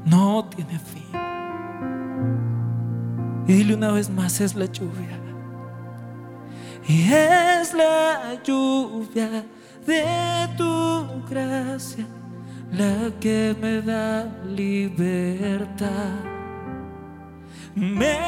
no 0.04 0.44
tiene 0.46 0.76
fin. 0.80 1.26
Y 3.48 3.52
dile 3.52 3.74
una 3.74 3.92
vez 3.92 4.11
más, 4.11 4.40
es 4.40 4.54
la 4.54 4.66
lluvia. 4.66 5.20
Y 6.88 7.12
es 7.12 7.74
la 7.74 8.40
lluvia 8.44 9.44
de 9.87 10.04
tu 10.56 11.06
gracia 11.28 12.06
la 12.72 13.11
que 13.20 13.54
me 13.61 13.80
da 13.82 14.26
libertad. 14.44 16.20
Me 17.74 18.18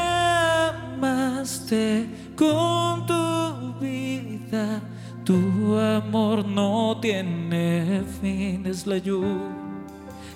amaste 1.00 2.06
con 2.36 3.06
tu 3.06 3.74
vida, 3.80 4.80
tu 5.24 5.76
amor 5.78 6.46
no 6.46 6.98
tiene 7.00 8.02
fin, 8.20 8.66
es 8.66 8.86
la 8.86 8.98
lluvia. 8.98 9.56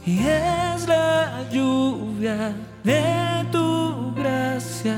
Y 0.04 0.18
es 0.18 0.88
la 0.88 1.48
lluvia 1.52 2.54
de 2.84 3.46
tu 3.50 4.12
gracia 4.14 4.96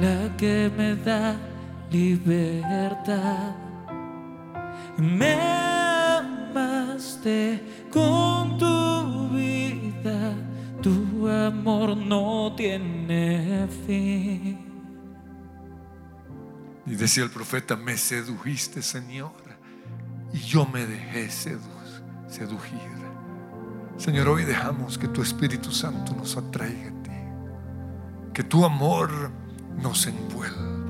la 0.00 0.36
que 0.36 0.70
me 0.76 0.94
da 0.96 1.36
libertad. 1.90 3.54
Me 4.98 5.34
amaste 6.18 7.62
con 7.92 8.56
tu 8.58 9.28
vida, 9.34 10.34
tu 10.82 11.28
amor 11.28 11.96
no 11.96 12.54
tiene 12.56 13.66
fin. 13.86 14.58
Y 16.86 16.94
decía 16.94 17.24
el 17.24 17.30
profeta, 17.30 17.76
me 17.76 17.96
sedujiste, 17.96 18.80
Señor, 18.80 19.32
y 20.32 20.38
yo 20.38 20.66
me 20.66 20.86
dejé 20.86 21.26
sedu- 21.28 21.60
seducir. 22.28 22.78
Señor, 23.96 24.28
hoy 24.28 24.44
dejamos 24.44 24.96
que 24.96 25.08
tu 25.08 25.20
Espíritu 25.22 25.72
Santo 25.72 26.14
nos 26.14 26.36
atraiga 26.36 26.92
que 28.36 28.44
tu 28.44 28.66
amor 28.66 29.30
nos 29.80 30.06
envuelva, 30.06 30.84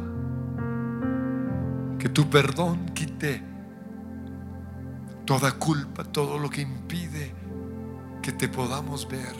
que 1.96 2.08
tu 2.08 2.28
perdón 2.28 2.86
quite 2.86 3.40
toda 5.24 5.52
culpa, 5.52 6.02
todo 6.02 6.40
lo 6.40 6.50
que 6.50 6.62
impide 6.62 7.32
que 8.20 8.32
te 8.32 8.48
podamos 8.48 9.06
ver, 9.06 9.32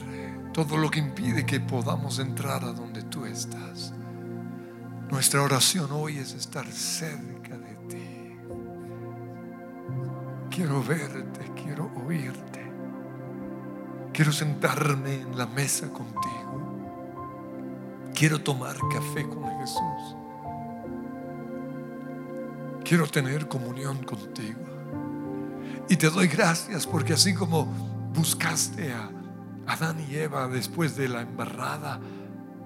todo 0.53 0.77
lo 0.77 0.89
que 0.89 0.99
impide 0.99 1.45
que 1.45 1.59
podamos 1.59 2.19
entrar 2.19 2.63
a 2.63 2.71
donde 2.71 3.03
tú 3.03 3.25
estás. 3.25 3.93
Nuestra 5.11 5.41
oración 5.41 5.89
hoy 5.91 6.17
es 6.17 6.33
estar 6.33 6.65
cerca 6.65 7.57
de 7.57 7.75
ti. 7.89 8.37
Quiero 10.49 10.81
verte, 10.81 11.51
quiero 11.61 11.91
oírte. 12.07 12.71
Quiero 14.13 14.31
sentarme 14.31 15.23
en 15.23 15.37
la 15.37 15.45
mesa 15.45 15.89
contigo. 15.91 16.66
Quiero 18.17 18.41
tomar 18.41 18.75
café 18.91 19.29
con 19.29 19.43
Jesús. 19.59 20.15
Quiero 22.83 23.05
tener 23.05 23.47
comunión 23.47 24.03
contigo. 24.03 24.59
Y 25.87 25.97
te 25.97 26.09
doy 26.09 26.27
gracias 26.27 26.87
porque 26.87 27.13
así 27.13 27.35
como 27.35 27.65
buscaste 28.15 28.91
a 28.91 29.11
Adán 29.67 30.03
y 30.09 30.15
Eva 30.15 30.47
después 30.47 30.97
de 30.97 31.09
la 31.09 31.21
embarrada, 31.21 31.99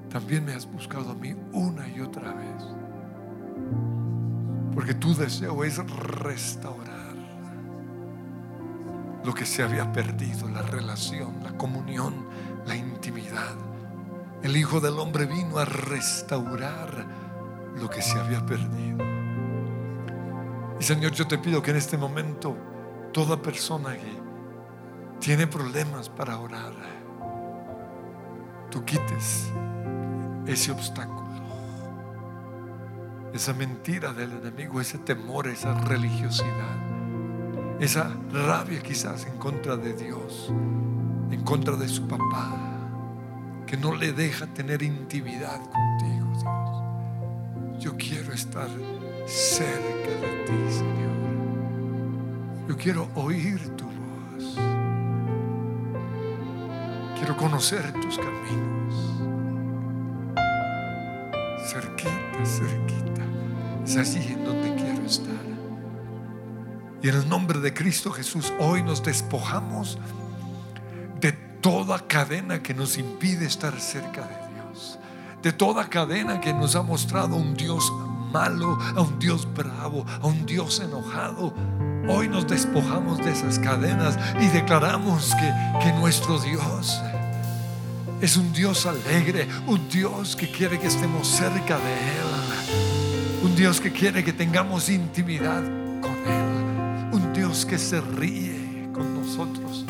también 0.09 0.45
me 0.45 0.53
has 0.53 0.65
buscado 0.65 1.11
a 1.11 1.15
mí 1.15 1.35
una 1.51 1.85
y 1.89 1.99
otra 1.99 2.31
vez. 2.33 2.63
Porque 4.73 4.93
tu 4.93 5.13
deseo 5.13 5.65
es 5.65 5.85
restaurar 5.97 7.13
lo 9.25 9.33
que 9.33 9.45
se 9.45 9.63
había 9.63 9.91
perdido, 9.91 10.47
la 10.47 10.61
relación, 10.61 11.43
la 11.43 11.57
comunión, 11.57 12.25
la 12.65 12.77
intimidad. 12.77 13.70
El 14.43 14.57
Hijo 14.57 14.79
del 14.79 14.97
Hombre 14.97 15.25
vino 15.27 15.59
a 15.59 15.65
restaurar 15.65 17.05
lo 17.75 17.89
que 17.89 18.01
se 18.01 18.17
había 18.17 18.43
perdido. 18.43 18.97
Y 20.79 20.83
Señor, 20.83 21.11
yo 21.11 21.27
te 21.27 21.37
pido 21.37 21.61
que 21.61 21.69
en 21.69 21.77
este 21.77 21.95
momento 21.95 22.57
toda 23.13 23.39
persona 23.39 23.93
que 23.93 24.19
tiene 25.19 25.45
problemas 25.45 26.09
para 26.09 26.39
orar, 26.39 26.73
tú 28.71 28.83
quites 28.83 29.51
ese 30.47 30.71
obstáculo, 30.71 31.29
esa 33.31 33.53
mentira 33.53 34.11
del 34.11 34.31
enemigo, 34.31 34.81
ese 34.81 34.97
temor, 34.97 35.47
esa 35.47 35.75
religiosidad, 35.81 36.77
esa 37.79 38.11
rabia 38.31 38.81
quizás 38.81 39.27
en 39.27 39.37
contra 39.37 39.77
de 39.77 39.93
Dios, 39.93 40.51
en 41.29 41.43
contra 41.43 41.75
de 41.75 41.87
su 41.87 42.07
papá, 42.07 42.70
que 43.71 43.77
no 43.77 43.95
le 43.95 44.11
deja 44.11 44.47
tener 44.47 44.83
intimidad 44.83 45.57
contigo, 45.57 46.33
Dios. 46.41 47.81
Yo 47.81 47.95
quiero 47.95 48.33
estar 48.33 48.67
cerca 49.25 50.09
de 50.19 50.43
ti, 50.45 50.51
Señor. 50.69 51.15
Yo 52.67 52.75
quiero 52.75 53.07
oír 53.15 53.61
tu 53.77 53.85
voz. 53.85 54.57
Quiero 57.17 57.37
conocer 57.37 57.93
tus 57.93 58.17
caminos. 58.17 58.93
Cerquita, 61.69 62.45
cerquita. 62.45 63.23
Es 63.85 63.95
allí 63.95 64.33
en 64.33 64.43
donde 64.43 64.75
quiero 64.75 65.05
estar. 65.05 65.45
Y 67.01 67.07
en 67.07 67.15
el 67.15 67.29
nombre 67.29 67.61
de 67.61 67.73
Cristo 67.73 68.11
Jesús, 68.11 68.51
hoy 68.59 68.83
nos 68.83 69.01
despojamos 69.01 69.95
de 69.95 70.20
toda 71.61 71.99
cadena 71.99 72.61
que 72.61 72.73
nos 72.73 72.97
impide 72.97 73.45
estar 73.45 73.79
cerca 73.79 74.21
de 74.21 74.53
Dios. 74.55 74.99
De 75.41 75.53
toda 75.53 75.87
cadena 75.87 76.41
que 76.41 76.53
nos 76.53 76.75
ha 76.75 76.81
mostrado 76.81 77.35
un 77.35 77.55
Dios 77.55 77.91
malo, 78.31 78.77
a 78.95 79.01
un 79.01 79.19
Dios 79.19 79.47
bravo, 79.53 80.05
a 80.21 80.27
un 80.27 80.45
Dios 80.45 80.79
enojado. 80.79 81.53
Hoy 82.09 82.27
nos 82.27 82.47
despojamos 82.47 83.19
de 83.19 83.31
esas 83.31 83.59
cadenas 83.59 84.17
y 84.39 84.47
declaramos 84.47 85.35
que, 85.35 85.53
que 85.83 85.93
nuestro 85.93 86.39
Dios 86.39 86.99
es 88.21 88.37
un 88.37 88.51
Dios 88.53 88.85
alegre, 88.85 89.47
un 89.67 89.87
Dios 89.89 90.35
que 90.35 90.51
quiere 90.51 90.79
que 90.79 90.87
estemos 90.87 91.27
cerca 91.27 91.77
de 91.77 91.93
Él, 91.93 93.43
un 93.43 93.55
Dios 93.55 93.79
que 93.79 93.91
quiere 93.91 94.23
que 94.23 94.33
tengamos 94.33 94.89
intimidad 94.89 95.61
con 96.01 96.15
Él, 96.25 97.09
un 97.11 97.33
Dios 97.33 97.65
que 97.65 97.77
se 97.77 98.01
ríe 98.01 98.89
con 98.93 99.21
nosotros. 99.21 99.85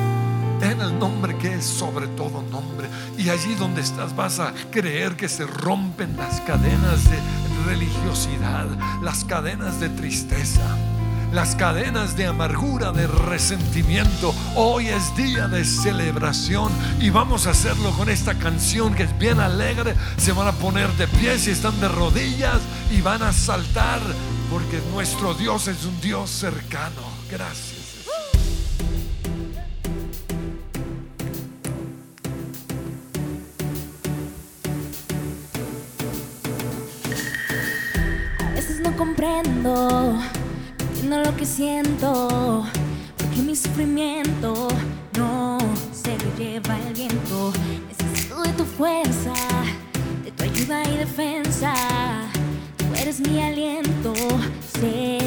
En 0.62 0.80
el 0.80 0.98
nombre 0.98 1.38
que 1.38 1.56
es 1.56 1.66
sobre 1.66 2.08
todo 2.08 2.42
nombre. 2.44 2.88
Y 3.18 3.30
allí 3.30 3.56
donde 3.56 3.82
estás 3.82 4.16
vas 4.16 4.40
a 4.40 4.54
creer 4.72 5.16
que 5.16 5.28
se 5.28 5.46
rompen 5.46 6.16
las 6.18 6.42
cadenas 6.42 7.04
de 7.10 7.18
religiosidad, 7.66 8.68
las 9.02 9.24
cadenas 9.26 9.80
de 9.80 9.90
tristeza 9.90 10.78
las 11.32 11.56
cadenas 11.56 12.18
de 12.18 12.28
amargura, 12.28 12.92
de 12.92 13.08
resentimiento. 13.08 14.34
Hoy 14.56 14.88
es 14.88 15.16
día 15.16 15.48
de 15.48 15.64
celebración 15.64 16.72
y 17.00 17.10
vamos 17.10 17.48
a 17.48 17.52
hacerlo 17.52 17.92
con 17.92 18.10
esta 18.10 18.38
canción 18.38 18.94
que 18.94 19.04
es 19.04 19.18
bien 19.18 19.40
alegre. 19.40 19.96
Se 20.18 20.34
van 20.34 20.48
a 20.48 20.52
poner 20.52 20.92
de 20.94 21.08
pie 21.08 21.40
si 21.40 21.52
están 21.52 21.80
de 21.80 21.88
rodillas 21.88 22.60
y 22.92 23.02
van 23.02 23.24
a 23.24 23.32
saltar 23.32 24.02
porque 24.50 24.82
nuestro 24.92 25.34
Dios 25.34 25.68
es 25.68 25.86
un 25.86 26.00
Dios 26.02 26.30
cercano. 26.30 27.02
Gracias. 27.30 27.71
Entiendo 39.44 41.18
lo 41.24 41.36
que 41.36 41.46
siento, 41.46 42.64
porque 43.18 43.42
mi 43.42 43.56
sufrimiento 43.56 44.68
no 45.18 45.58
se 45.92 46.18
lo 46.18 46.36
lleva 46.38 46.78
el 46.88 46.94
viento. 46.94 47.52
Necesito 47.88 48.42
de 48.42 48.54
tu 48.54 48.66
fuerza, 48.66 49.34
de 50.24 50.32
tu 50.32 50.44
ayuda 50.44 50.84
y 50.84 50.98
defensa. 50.98 51.74
Tú 52.78 52.86
eres 52.96 53.20
mi 53.20 53.42
aliento, 53.42 54.14
sé 54.80 55.21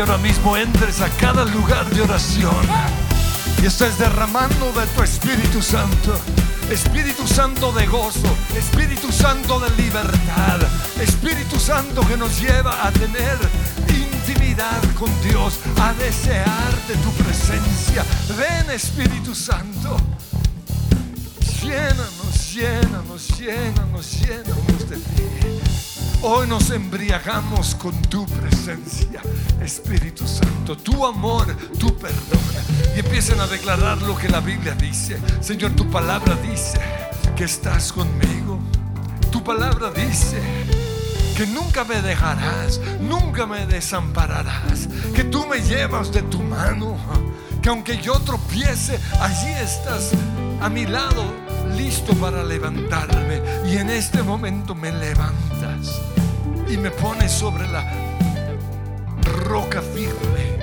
ahora 0.00 0.18
mismo 0.18 0.56
entres 0.56 1.00
a 1.02 1.08
cada 1.10 1.44
lugar 1.44 1.84
de 1.90 2.00
oración 2.00 2.66
y 3.62 3.66
estés 3.66 3.98
derramando 3.98 4.72
de 4.72 4.86
tu 4.86 5.02
Espíritu 5.02 5.60
Santo. 5.60 6.18
Espíritu 6.70 7.26
Santo 7.26 7.72
de 7.72 7.86
gozo, 7.86 8.34
Espíritu 8.56 9.12
Santo 9.12 9.58
de 9.60 9.68
libertad, 9.82 10.60
Espíritu 11.00 11.58
Santo 11.58 12.06
que 12.06 12.16
nos 12.16 12.40
lleva 12.40 12.86
a 12.86 12.90
tener 12.92 13.36
intimidad 13.88 14.80
con 14.98 15.10
Dios, 15.22 15.58
a 15.80 15.92
desear 15.94 16.72
de 16.88 16.94
tu 16.94 17.10
presencia. 17.22 18.04
Ven 18.38 18.70
Espíritu 18.70 19.34
Santo, 19.34 19.96
llénanos, 21.62 22.54
llénanos, 22.54 23.28
llénanos, 23.38 24.20
llénanos. 24.20 24.69
Hoy 26.22 26.46
nos 26.46 26.70
embriagamos 26.70 27.74
con 27.74 27.94
tu 28.02 28.26
presencia, 28.26 29.22
Espíritu 29.62 30.28
Santo, 30.28 30.76
tu 30.76 31.06
amor, 31.06 31.46
tu 31.78 31.96
perdón. 31.96 32.38
Y 32.94 33.00
empiecen 33.00 33.40
a 33.40 33.46
declarar 33.46 34.02
lo 34.02 34.14
que 34.18 34.28
la 34.28 34.40
Biblia 34.40 34.74
dice. 34.74 35.18
Señor, 35.40 35.70
tu 35.72 35.88
palabra 35.88 36.36
dice 36.36 36.78
que 37.34 37.44
estás 37.44 37.90
conmigo. 37.90 38.60
Tu 39.32 39.42
palabra 39.42 39.90
dice 39.92 40.42
que 41.38 41.46
nunca 41.46 41.84
me 41.84 42.02
dejarás, 42.02 42.82
nunca 43.00 43.46
me 43.46 43.64
desampararás, 43.64 44.90
que 45.14 45.24
tú 45.24 45.46
me 45.46 45.62
llevas 45.62 46.12
de 46.12 46.20
tu 46.20 46.42
mano, 46.42 46.98
que 47.62 47.70
aunque 47.70 47.96
yo 47.96 48.20
tropiece, 48.20 49.00
allí 49.20 49.52
estás 49.52 50.10
a 50.60 50.68
mi 50.68 50.84
lado, 50.84 51.32
listo 51.80 52.14
para 52.14 52.44
levantarme. 52.44 53.40
Y 53.66 53.78
en 53.78 53.90
este 53.90 54.22
momento 54.22 54.74
me 54.74 54.92
levantas 54.92 56.00
y 56.68 56.76
me 56.76 56.90
pones 56.90 57.32
sobre 57.32 57.66
la 57.68 57.84
roca 59.44 59.80
firme. 59.80 60.58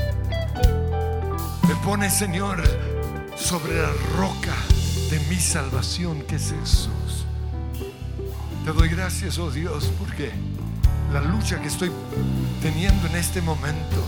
Me 1.67 1.75
pones, 1.83 2.13
Señor, 2.13 2.63
sobre 3.35 3.81
la 3.81 3.91
roca 4.15 4.55
de 5.09 5.19
mi 5.29 5.37
salvación, 5.37 6.21
que 6.21 6.35
es 6.35 6.53
Jesús. 6.59 7.25
Te 8.63 8.71
doy 8.71 8.89
gracias, 8.89 9.37
oh 9.39 9.49
Dios, 9.49 9.91
porque 9.97 10.31
la 11.11 11.21
lucha 11.21 11.59
que 11.59 11.67
estoy 11.67 11.91
teniendo 12.61 13.07
en 13.07 13.15
este 13.15 13.41
momento 13.41 14.03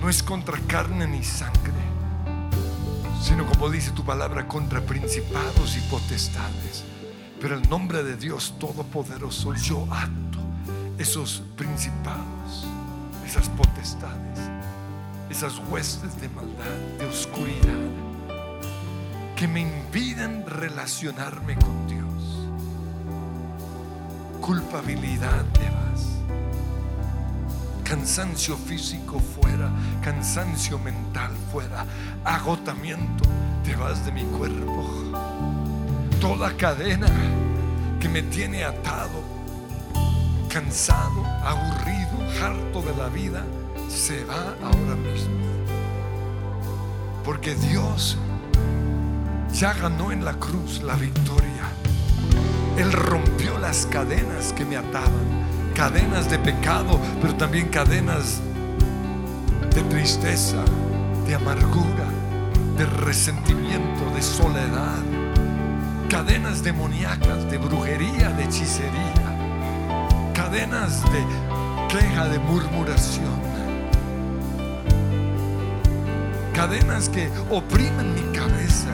no 0.00 0.08
es 0.08 0.22
contra 0.22 0.58
carne 0.66 1.06
ni 1.06 1.22
sangre, 1.22 1.80
sino 3.20 3.46
como 3.46 3.68
dice 3.70 3.90
tu 3.92 4.04
palabra, 4.04 4.48
contra 4.48 4.80
principados 4.80 5.76
y 5.76 5.80
potestades. 5.90 6.84
Pero 7.40 7.56
en 7.56 7.68
nombre 7.68 8.02
de 8.02 8.16
Dios 8.16 8.54
Todopoderoso 8.58 9.54
yo 9.54 9.86
ato 9.90 10.38
esos 10.98 11.42
principados, 11.56 12.66
esas 13.24 13.48
potestades, 13.50 14.38
esas 15.30 15.58
huestes 15.70 16.20
de 16.20 16.28
maldad, 16.28 16.98
de 16.98 17.06
oscuridad, 17.06 17.90
que 19.34 19.48
me 19.48 19.60
impiden 19.60 20.44
relacionarme 20.46 21.56
con 21.56 21.88
Dios. 21.88 22.48
Culpabilidad 24.42 25.44
vas. 25.70 25.79
Cansancio 27.90 28.56
físico 28.56 29.18
fuera, 29.18 29.68
cansancio 30.00 30.78
mental 30.78 31.32
fuera, 31.50 31.84
agotamiento, 32.24 33.24
te 33.64 33.74
vas 33.74 34.06
de 34.06 34.12
mi 34.12 34.22
cuerpo. 34.22 34.88
Toda 36.20 36.56
cadena 36.56 37.08
que 37.98 38.08
me 38.08 38.22
tiene 38.22 38.62
atado, 38.62 39.24
cansado, 40.48 41.26
aburrido, 41.42 42.16
harto 42.40 42.80
de 42.80 42.96
la 42.96 43.08
vida, 43.08 43.42
se 43.88 44.24
va 44.24 44.54
ahora 44.62 44.94
mismo. 44.94 45.40
Porque 47.24 47.56
Dios 47.56 48.16
ya 49.52 49.72
ganó 49.72 50.12
en 50.12 50.24
la 50.24 50.34
cruz 50.34 50.80
la 50.84 50.94
victoria. 50.94 51.68
Él 52.78 52.92
rompió 52.92 53.58
las 53.58 53.84
cadenas 53.86 54.52
que 54.52 54.64
me 54.64 54.76
ataban, 54.76 55.40
cadenas 55.80 56.28
de 56.28 56.38
pecado, 56.38 57.00
pero 57.22 57.34
también 57.36 57.68
cadenas 57.68 58.42
de 59.74 59.80
tristeza, 59.84 60.62
de 61.26 61.34
amargura, 61.34 62.04
de 62.76 62.84
resentimiento, 62.84 64.10
de 64.14 64.20
soledad, 64.20 64.98
cadenas 66.10 66.62
demoníacas, 66.62 67.50
de 67.50 67.56
brujería, 67.56 68.28
de 68.28 68.44
hechicería, 68.44 70.34
cadenas 70.34 71.02
de 71.04 71.24
queja, 71.88 72.28
de 72.28 72.38
murmuración, 72.40 73.40
cadenas 76.54 77.08
que 77.08 77.30
oprimen 77.48 78.14
mi 78.14 78.36
cabeza. 78.36 78.90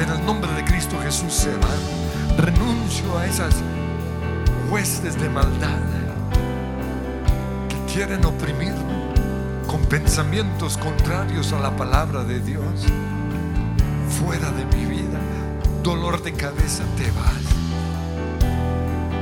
En 0.00 0.10
el 0.10 0.26
nombre 0.26 0.52
de 0.54 0.64
Cristo 0.64 0.98
Jesús 1.00 1.32
se 1.32 1.50
van. 1.50 2.36
Renuncio 2.36 3.16
a 3.16 3.26
esas 3.26 3.62
huestes 4.74 5.14
de 5.20 5.28
maldad 5.28 5.78
que 7.68 7.92
quieren 7.92 8.24
oprimirme 8.24 9.14
con 9.68 9.80
pensamientos 9.84 10.76
contrarios 10.76 11.52
a 11.52 11.60
la 11.60 11.76
palabra 11.76 12.24
de 12.24 12.40
Dios. 12.40 12.82
Fuera 14.18 14.50
de 14.50 14.64
mi 14.76 14.86
vida, 14.86 15.20
dolor 15.84 16.20
de 16.24 16.32
cabeza, 16.32 16.82
te 16.96 17.08
vas. 17.12 17.44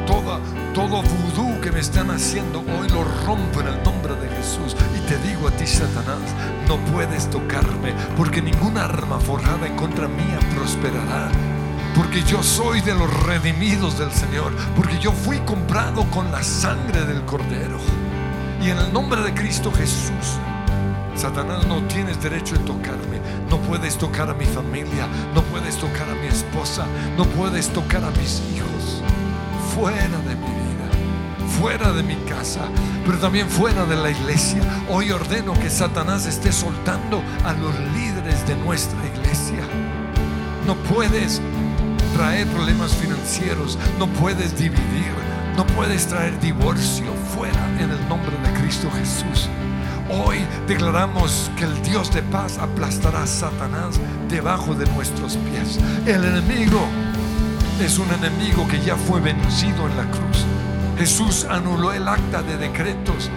Todo, 0.06 0.40
todo 0.72 1.02
vudú 1.02 1.60
que 1.60 1.70
me 1.70 1.80
están 1.80 2.10
haciendo 2.10 2.60
hoy 2.60 2.88
lo 2.88 3.04
rompo 3.26 3.60
en 3.60 3.66
el 3.66 3.82
nombre 3.82 4.14
de 4.14 4.34
Jesús. 4.34 4.74
Y 4.96 5.06
te 5.06 5.18
digo 5.18 5.48
a 5.48 5.50
ti, 5.50 5.66
Satanás, 5.66 6.32
no 6.66 6.78
puedes 6.92 7.28
tocarme, 7.28 7.92
porque 8.16 8.40
ningún 8.40 8.78
arma 8.78 9.20
forjada 9.20 9.66
en 9.66 9.76
contra 9.76 10.08
mía 10.08 10.38
prosperará. 10.56 11.51
Porque 11.94 12.22
yo 12.22 12.42
soy 12.42 12.80
de 12.80 12.94
los 12.94 13.12
redimidos 13.24 13.98
del 13.98 14.10
Señor. 14.12 14.52
Porque 14.74 14.98
yo 14.98 15.12
fui 15.12 15.38
comprado 15.40 16.04
con 16.10 16.32
la 16.32 16.42
sangre 16.42 17.04
del 17.04 17.22
Cordero. 17.26 17.78
Y 18.62 18.70
en 18.70 18.78
el 18.78 18.92
nombre 18.92 19.20
de 19.22 19.34
Cristo 19.34 19.70
Jesús, 19.72 20.38
Satanás 21.14 21.66
no 21.66 21.82
tienes 21.88 22.22
derecho 22.22 22.54
de 22.54 22.64
tocarme. 22.64 23.20
No 23.50 23.58
puedes 23.58 23.98
tocar 23.98 24.30
a 24.30 24.34
mi 24.34 24.46
familia. 24.46 25.06
No 25.34 25.42
puedes 25.42 25.76
tocar 25.76 26.08
a 26.08 26.14
mi 26.14 26.28
esposa. 26.28 26.86
No 27.18 27.24
puedes 27.24 27.68
tocar 27.68 28.02
a 28.04 28.10
mis 28.12 28.42
hijos. 28.54 29.02
Fuera 29.74 30.18
de 30.18 30.34
mi 30.34 30.46
vida. 30.46 31.48
Fuera 31.60 31.92
de 31.92 32.02
mi 32.02 32.16
casa. 32.28 32.62
Pero 33.04 33.18
también 33.18 33.50
fuera 33.50 33.84
de 33.84 33.96
la 33.96 34.10
iglesia. 34.10 34.62
Hoy 34.88 35.10
ordeno 35.10 35.52
que 35.54 35.68
Satanás 35.68 36.24
esté 36.24 36.52
soltando 36.52 37.22
a 37.44 37.52
los 37.52 37.78
líderes 37.94 38.46
de 38.48 38.56
nuestra 38.56 38.98
iglesia. 39.14 39.60
No 40.66 40.76
puedes 40.76 41.42
traer 42.12 42.46
problemas 42.48 42.94
financieros, 42.94 43.78
no 43.98 44.06
puedes 44.06 44.56
dividir, 44.56 45.12
no 45.56 45.66
puedes 45.66 46.06
traer 46.06 46.38
divorcio 46.40 47.12
fuera 47.34 47.66
en 47.80 47.90
el 47.90 48.08
nombre 48.08 48.36
de 48.38 48.60
Cristo 48.60 48.90
Jesús. 48.90 49.48
Hoy 50.10 50.38
declaramos 50.66 51.50
que 51.56 51.64
el 51.64 51.82
Dios 51.82 52.12
de 52.12 52.22
paz 52.22 52.58
aplastará 52.58 53.22
a 53.22 53.26
Satanás 53.26 53.98
debajo 54.28 54.74
de 54.74 54.86
nuestros 54.92 55.36
pies. 55.36 55.78
El 56.06 56.24
enemigo 56.24 56.80
es 57.80 57.98
un 57.98 58.08
enemigo 58.10 58.66
que 58.68 58.80
ya 58.80 58.96
fue 58.96 59.20
vencido 59.20 59.88
en 59.88 59.96
la 59.96 60.04
cruz. 60.10 60.44
Jesús 60.98 61.46
anuló 61.48 61.92
el 61.92 62.06
acta 62.06 62.42
de 62.42 62.58
decretos 62.58 63.30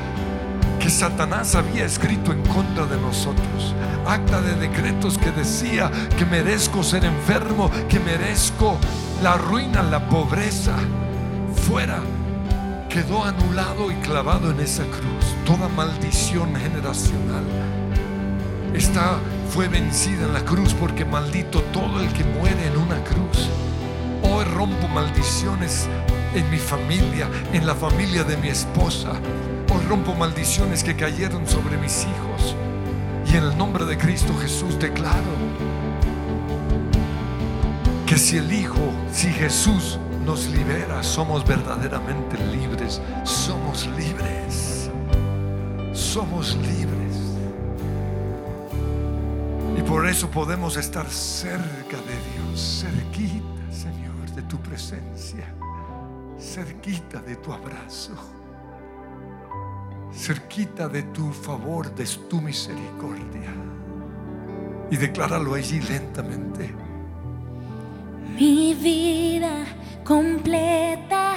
que 0.79 0.89
Satanás 0.89 1.55
había 1.55 1.85
escrito 1.85 2.33
en 2.33 2.41
contra 2.43 2.85
de 2.85 2.97
nosotros. 2.99 3.73
Acta 4.07 4.41
de 4.41 4.53
decretos 4.55 5.17
que 5.17 5.31
decía 5.31 5.91
que 6.17 6.25
merezco 6.25 6.83
ser 6.83 7.05
enfermo, 7.05 7.71
que 7.89 7.99
merezco 7.99 8.77
la 9.23 9.35
ruina, 9.37 9.81
la 9.81 10.07
pobreza. 10.07 10.75
Fuera 11.67 11.99
quedó 12.95 13.25
anulado 13.25 13.91
y 13.91 13.95
clavado 13.95 14.51
en 14.51 14.61
esa 14.61 14.83
cruz. 14.83 15.35
Toda 15.45 15.67
maldición 15.67 16.55
generacional 16.55 17.43
está, 18.73 19.17
fue 19.49 19.67
vencida 19.67 20.25
en 20.25 20.33
la 20.33 20.45
cruz 20.45 20.73
porque 20.73 21.03
maldito 21.03 21.61
todo 21.73 21.99
el 21.99 22.07
que 22.13 22.23
muere 22.23 22.67
en 22.67 22.77
una 22.77 23.03
cruz. 23.03 23.49
Hoy 24.23 24.45
rompo 24.45 24.87
maldiciones 24.87 25.89
en 26.33 26.49
mi 26.49 26.57
familia, 26.57 27.27
en 27.51 27.65
la 27.65 27.75
familia 27.75 28.23
de 28.23 28.37
mi 28.37 28.47
esposa. 28.47 29.11
Hoy 29.73 29.83
rompo 29.89 30.13
maldiciones 30.13 30.81
que 30.81 30.95
cayeron 30.95 31.45
sobre 31.45 31.77
mis 31.77 32.03
hijos. 32.03 32.55
En 33.35 33.43
el 33.43 33.57
nombre 33.57 33.83
de 33.83 33.97
Cristo 33.97 34.33
Jesús 34.37 34.79
declaro 34.79 35.27
que 38.07 38.17
si 38.17 38.37
el 38.37 38.49
Hijo, 38.49 38.93
si 39.11 39.27
Jesús 39.27 39.99
nos 40.25 40.47
libera, 40.47 41.03
somos 41.03 41.45
verdaderamente 41.45 42.37
libres. 42.55 43.01
Somos 43.25 43.87
libres. 43.87 44.89
Somos 45.91 46.55
libres. 46.55 47.35
Y 49.77 49.81
por 49.81 50.07
eso 50.07 50.29
podemos 50.31 50.77
estar 50.77 51.05
cerca 51.09 51.97
de 51.97 52.15
Dios, 52.31 52.85
cerquita, 52.85 53.43
Señor, 53.69 54.31
de 54.33 54.43
tu 54.43 54.57
presencia, 54.59 55.53
cerquita 56.39 57.21
de 57.21 57.35
tu 57.35 57.51
abrazo, 57.51 58.13
cerquita 60.13 60.87
de 60.87 61.03
tu 61.03 61.31
favor, 61.31 61.93
de 61.93 62.05
tu 62.29 62.41
misericordia. 62.41 63.53
Y 64.91 64.97
decláralo 64.97 65.55
allí 65.55 65.81
lentamente. 65.81 66.73
Mi 68.37 68.73
vida 68.73 69.65
completa 70.03 71.35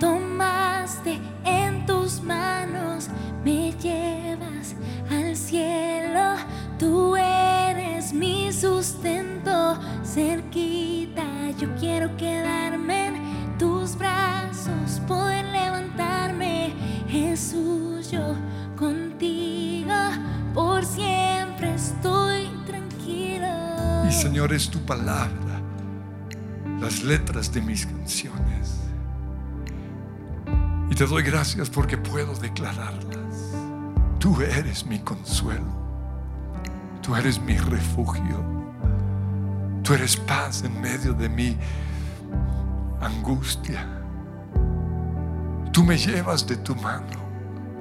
tomaste 0.00 1.20
en 1.44 1.86
tus 1.86 2.22
manos, 2.22 3.08
me 3.44 3.72
llevas 3.72 4.74
al 5.10 5.36
cielo, 5.36 6.36
tú 6.78 7.16
eres 7.16 8.12
mi 8.12 8.52
sustento, 8.52 9.78
cerquita, 10.04 11.50
yo 11.58 11.68
quiero 11.78 12.16
quedarme 12.16 13.08
en 13.08 13.58
tus 13.58 13.96
brazos, 13.96 15.00
poder 15.06 15.44
levantarme, 15.46 16.19
Jesús, 17.10 18.08
yo 18.12 18.36
contigo, 18.76 19.92
por 20.54 20.84
siempre 20.84 21.74
estoy 21.74 22.48
tranquilo. 22.64 24.06
Y 24.08 24.12
Señor, 24.12 24.52
es 24.52 24.70
tu 24.70 24.78
palabra, 24.86 25.60
las 26.80 27.02
letras 27.02 27.52
de 27.52 27.62
mis 27.62 27.84
canciones. 27.84 28.78
Y 30.88 30.94
te 30.94 31.04
doy 31.04 31.24
gracias 31.24 31.68
porque 31.68 31.98
puedo 31.98 32.32
declararlas. 32.34 33.56
Tú 34.20 34.40
eres 34.40 34.86
mi 34.86 35.00
consuelo. 35.00 35.80
Tú 37.02 37.16
eres 37.16 37.40
mi 37.40 37.56
refugio. 37.56 38.44
Tú 39.82 39.94
eres 39.94 40.16
paz 40.16 40.62
en 40.62 40.80
medio 40.80 41.12
de 41.12 41.28
mi 41.28 41.56
angustia. 43.00 43.99
Tú 45.72 45.84
me 45.84 45.96
llevas 45.96 46.46
de 46.46 46.56
tu 46.56 46.74
mano, 46.76 47.18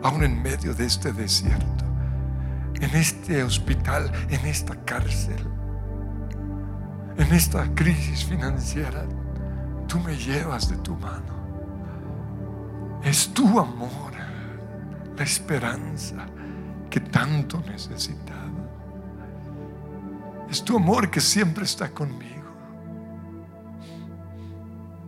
aún 0.04 0.24
en 0.24 0.42
medio 0.42 0.74
de 0.74 0.86
este 0.86 1.12
desierto, 1.12 1.86
en 2.80 2.96
este 2.96 3.44
hospital, 3.44 4.12
en 4.30 4.46
esta 4.46 4.76
cárcel 4.86 5.46
en 7.20 7.34
esta 7.34 7.68
crisis 7.76 8.24
financiera, 8.24 9.04
tú 9.88 10.00
me 10.00 10.16
llevas 10.16 10.70
de 10.70 10.78
tu 10.78 10.96
mano. 10.96 11.38
Es 13.04 13.34
tu 13.34 13.60
amor, 13.60 14.14
la 15.18 15.24
esperanza 15.24 16.26
que 16.90 17.02
tanto 17.02 17.62
necesitaba. 17.68 18.40
Es 20.50 20.64
tu 20.64 20.78
amor 20.78 21.12
que 21.12 21.20
siempre 21.20 21.66
está 21.66 21.90
conmigo. 21.90 22.50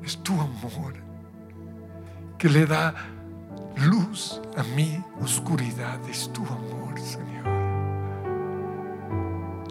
Es 0.03 0.17
tu 0.21 0.33
amor 0.33 0.93
que 2.41 2.49
le 2.49 2.65
da 2.65 2.95
luz 3.85 4.41
a 4.57 4.63
mi 4.75 4.99
oscuridad. 5.21 5.99
Es 6.09 6.27
tu 6.33 6.43
amor, 6.43 6.99
Señor. 6.99 7.45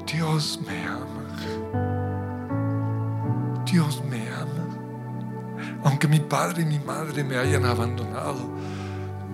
Dios 0.07 0.61
me 0.65 0.85
ama. 0.85 1.27
Dios 3.65 4.01
me 4.05 4.21
ama. 4.29 4.69
Aunque 5.83 6.07
mi 6.07 6.21
padre 6.21 6.63
y 6.63 6.67
mi 6.67 6.79
madre 6.79 7.25
me 7.25 7.37
hayan 7.39 7.65
abandonado, 7.65 8.39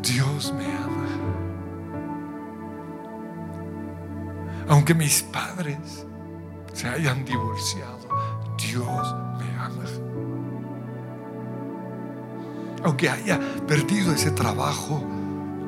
Dios 0.01 0.55
me 0.55 0.65
ama. 0.65 1.07
Aunque 4.67 4.95
mis 4.95 5.23
padres 5.25 6.07
se 6.73 6.89
hayan 6.89 7.23
divorciado, 7.27 8.09
Dios 8.57 9.26
Aunque 12.87 13.11
haya 13.11 13.41
perdido 13.67 14.13
ese 14.13 14.31
trabajo, 14.31 15.03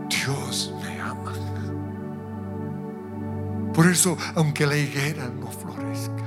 Dios 0.09 0.73
me 0.81 1.01
ama. 1.01 1.33
Por 3.75 3.89
eso, 3.89 4.17
aunque 4.37 4.65
la 4.65 4.77
higuera 4.77 5.29
no 5.29 5.49
florezca, 5.49 6.23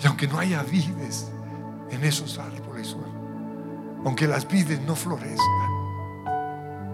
y 0.00 0.06
aunque 0.06 0.28
no 0.28 0.38
haya 0.38 0.62
vides 0.62 1.32
en 1.90 2.04
esos 2.04 2.38
árboles, 2.38 2.96
aunque 4.04 4.28
las 4.28 4.46
vides 4.46 4.80
no 4.82 4.94
florezcan, 4.94 5.40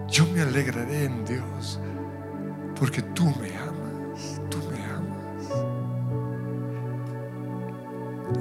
yo 0.07 0.25
me 0.25 0.41
alegraré 0.41 1.05
en 1.05 1.25
Dios, 1.25 1.79
porque 2.79 3.03
tú 3.03 3.25
me 3.39 3.55
amas, 3.55 4.41
tú 4.49 4.57
me 4.71 4.83
amas. 4.83 5.45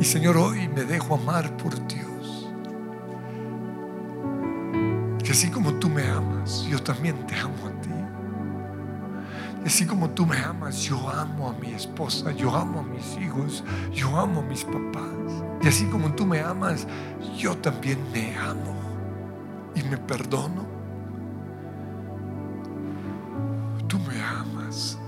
Y 0.01 0.05
Señor, 0.05 0.39
hoy 0.39 0.69
me 0.69 0.85
dejo 0.85 1.17
amar 1.17 1.55
por 1.59 1.87
Dios. 1.87 2.06
Así 5.37 5.51
como 5.51 5.75
tú 5.75 5.91
me 5.91 6.03
amas, 6.09 6.63
yo 6.63 6.83
también 6.83 7.27
te 7.27 7.35
amo 7.35 7.67
a 7.67 7.81
ti. 7.83 7.91
Y 9.63 9.67
así 9.67 9.85
como 9.85 10.09
tú 10.09 10.25
me 10.25 10.39
amas, 10.39 10.81
yo 10.81 11.11
amo 11.11 11.51
a 11.51 11.53
mi 11.53 11.73
esposa, 11.73 12.33
yo 12.33 12.57
amo 12.57 12.81
a 12.81 12.83
mis 12.83 13.19
hijos, 13.19 13.63
yo 13.93 14.19
amo 14.19 14.41
a 14.41 14.45
mis 14.45 14.65
papás. 14.65 15.45
Y 15.61 15.69
así 15.69 15.85
como 15.89 16.15
tú 16.15 16.25
me 16.25 16.41
amas, 16.41 16.87
yo 17.37 17.55
también 17.59 17.99
me 18.15 18.35
amo 18.35 18.75
y 19.75 19.83
me 19.83 19.99
perdono. 19.99 20.65
Tú 23.87 23.99
me 23.99 24.19
amas. 24.23 24.99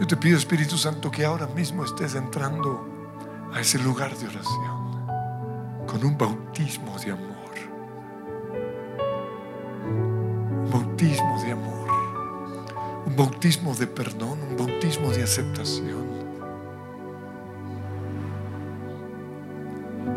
Yo 0.00 0.06
te 0.06 0.16
pido, 0.16 0.38
Espíritu 0.38 0.78
Santo, 0.78 1.10
que 1.10 1.26
ahora 1.26 1.46
mismo 1.48 1.84
estés 1.84 2.14
entrando 2.14 2.88
a 3.52 3.60
ese 3.60 3.78
lugar 3.80 4.16
de 4.16 4.28
oración 4.28 4.88
con 5.86 6.02
un 6.02 6.16
bautismo 6.16 6.98
de 7.00 7.12
amor. 7.12 7.37
Bautismo 10.98 11.40
de 11.40 11.52
amor. 11.52 11.88
Un 13.06 13.16
bautismo 13.16 13.72
de 13.74 13.86
perdón, 13.86 14.40
un 14.50 14.56
bautismo 14.56 15.10
de 15.12 15.22
aceptación. 15.22 16.08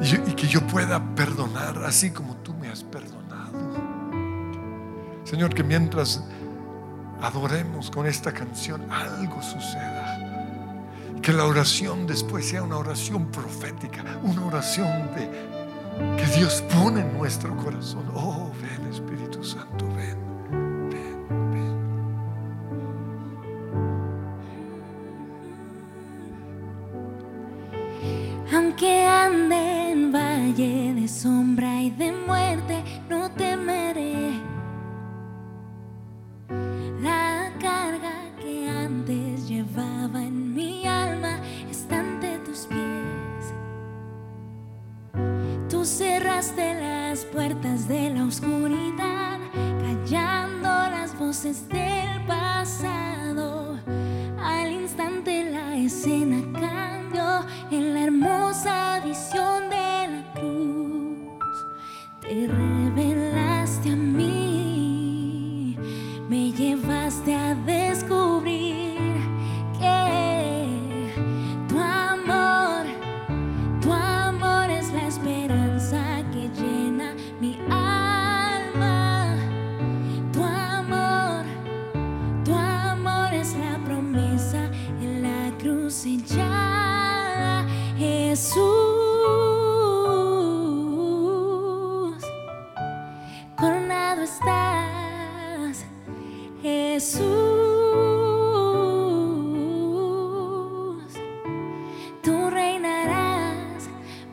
Y, 0.02 0.32
y 0.32 0.34
que 0.34 0.48
yo 0.48 0.66
pueda 0.66 1.00
perdonar 1.14 1.84
así 1.86 2.10
como 2.10 2.36
tú 2.38 2.56
me 2.56 2.68
has 2.68 2.84
perdonado. 2.84 3.52
Señor, 5.24 5.54
que 5.54 5.64
mientras 5.64 6.24
adoremos 7.22 7.92
con 7.92 8.08
esta 8.08 8.34
canción, 8.34 8.82
algo 8.92 9.40
suceda. 9.44 10.18
Que 11.22 11.32
la 11.32 11.46
oración 11.46 12.08
después 12.08 12.50
sea 12.50 12.64
una 12.64 12.78
oración 12.78 13.28
profética, 13.28 14.04
una 14.24 14.44
oración 14.48 15.12
de, 15.14 15.30
que 16.18 16.26
Dios 16.36 16.64
pone 16.74 17.02
en 17.02 17.16
nuestro 17.16 17.56
corazón. 17.56 18.04
Oh, 18.16 18.52
ven 18.60 18.92
Espíritu 18.92 19.44
Santo, 19.44 19.88
ven, 19.96 20.31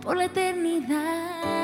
por 0.09 0.17
la 0.17 0.25
eternidad. 0.25 1.58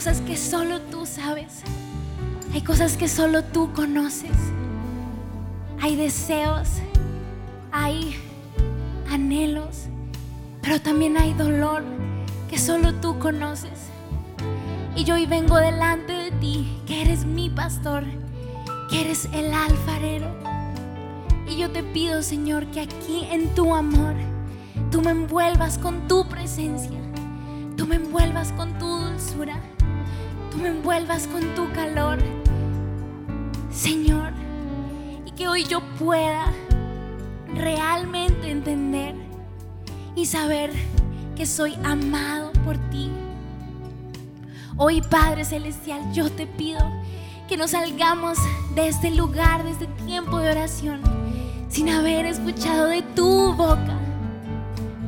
Cosas 0.00 0.22
que 0.22 0.38
solo 0.38 0.80
tú 0.80 1.04
sabes. 1.04 1.60
Hay 2.54 2.62
cosas 2.62 2.96
que 2.96 3.06
solo 3.06 3.44
tú 3.44 3.70
conoces. 3.74 4.34
Hay 5.78 5.94
deseos, 5.94 6.68
hay 7.70 8.16
anhelos, 9.10 9.88
pero 10.62 10.80
también 10.80 11.18
hay 11.18 11.34
dolor 11.34 11.82
que 12.48 12.56
solo 12.56 12.94
tú 12.94 13.18
conoces. 13.18 13.90
Y 14.96 15.04
yo 15.04 15.16
hoy 15.16 15.26
vengo 15.26 15.58
delante 15.58 16.14
de 16.14 16.30
ti, 16.30 16.80
que 16.86 17.02
eres 17.02 17.26
mi 17.26 17.50
pastor, 17.50 18.04
que 18.88 19.02
eres 19.02 19.28
el 19.34 19.52
alfarero. 19.52 20.28
Y 21.46 21.58
yo 21.58 21.70
te 21.72 21.82
pido, 21.82 22.22
Señor, 22.22 22.64
que 22.68 22.80
aquí 22.80 23.26
en 23.30 23.54
tu 23.54 23.74
amor, 23.74 24.14
tú 24.90 25.02
me 25.02 25.10
envuelvas 25.10 25.76
con 25.76 26.08
tu 26.08 26.26
presencia, 26.26 26.98
tú 27.76 27.86
me 27.86 27.96
envuelvas 27.96 28.50
con 28.52 28.78
tu 28.78 28.86
dulzura, 28.86 29.60
tú 30.50 30.58
me 30.58 30.68
envuelvas 30.68 31.26
con 31.28 31.54
tu 31.54 31.70
calor, 31.72 32.18
Señor, 33.70 34.32
y 35.24 35.30
que 35.32 35.48
hoy 35.48 35.64
yo 35.64 35.80
pueda 35.98 36.52
realmente 37.54 38.50
entender 38.50 39.14
y 40.16 40.26
saber 40.26 40.70
que 41.36 41.46
soy 41.46 41.74
amado 41.84 42.52
por 42.64 42.76
ti. 42.90 43.10
Hoy, 44.76 45.02
Padre 45.02 45.44
Celestial, 45.44 46.12
yo 46.12 46.30
te 46.30 46.46
pido 46.46 46.80
que 47.48 47.56
nos 47.56 47.70
salgamos 47.70 48.38
de 48.74 48.88
este 48.88 49.10
lugar, 49.10 49.62
de 49.64 49.70
este 49.70 49.86
tiempo 50.04 50.38
de 50.38 50.50
oración, 50.50 51.00
sin 51.68 51.88
haber 51.90 52.26
escuchado 52.26 52.86
de 52.86 53.02
tu 53.02 53.52
boca 53.54 53.98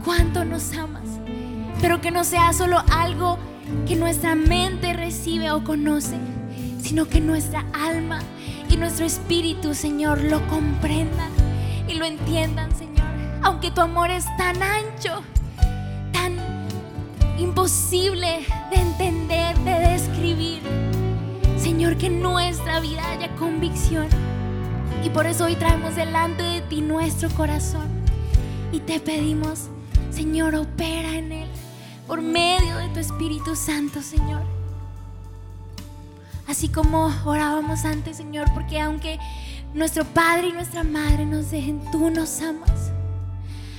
cuánto 0.05 0.45
nos 0.45 0.73
amas, 0.77 1.09
pero 1.81 2.01
que 2.01 2.11
no 2.11 2.25
sea 2.25 2.53
solo 2.53 2.83
algo 2.93 3.39
que 3.87 3.97
nuestra 3.97 4.35
mente 4.35 4.93
recibe 4.93 5.51
o 5.51 5.65
conoce, 5.65 6.17
sino 6.81 7.09
que 7.09 7.21
nuestra 7.21 7.65
alma 7.73 8.21
y 8.69 8.77
nuestro 8.77 9.05
espíritu, 9.05 9.75
Señor, 9.75 10.23
lo 10.23 10.47
comprendan 10.49 11.31
y 11.89 11.95
lo 11.95 12.05
entiendan, 12.05 12.75
Señor. 12.77 13.07
Aunque 13.43 13.71
tu 13.71 13.81
amor 13.81 14.11
es 14.11 14.25
tan 14.37 14.63
ancho, 14.63 15.23
tan 16.13 16.37
imposible 17.39 18.47
de 18.71 18.77
entender, 18.77 19.59
de 19.59 19.91
describir. 19.91 20.63
Señor, 21.57 21.97
que 21.97 22.09
nuestra 22.09 22.81
vida 22.81 23.09
haya 23.11 23.35
convicción. 23.37 24.07
Y 25.05 25.11
por 25.11 25.27
eso 25.27 25.45
hoy 25.45 25.57
traemos 25.57 25.97
delante 25.97 26.43
de 26.43 26.61
ti 26.63 26.81
nuestro 26.81 27.29
corazón. 27.31 27.89
Y 28.73 28.81
te 28.81 29.01
pedimos, 29.01 29.69
Señor, 30.11 30.55
opera 30.55 31.17
en 31.17 31.33
él 31.33 31.49
por 32.07 32.21
medio 32.21 32.77
de 32.77 32.89
tu 32.89 33.01
Espíritu 33.01 33.57
Santo, 33.57 34.03
Señor. 34.03 34.43
Así 36.47 36.69
como 36.69 37.13
orábamos 37.25 37.85
antes, 37.85 38.17
Señor, 38.17 38.47
porque 38.55 38.81
aunque 38.81 39.19
nuestro 39.75 40.05
padre 40.05 40.49
y 40.49 40.53
nuestra 40.53 40.85
madre 40.85 41.25
nos 41.25 41.51
dejen, 41.51 41.81
tú 41.91 42.11
nos 42.11 42.43
amas. 42.43 42.93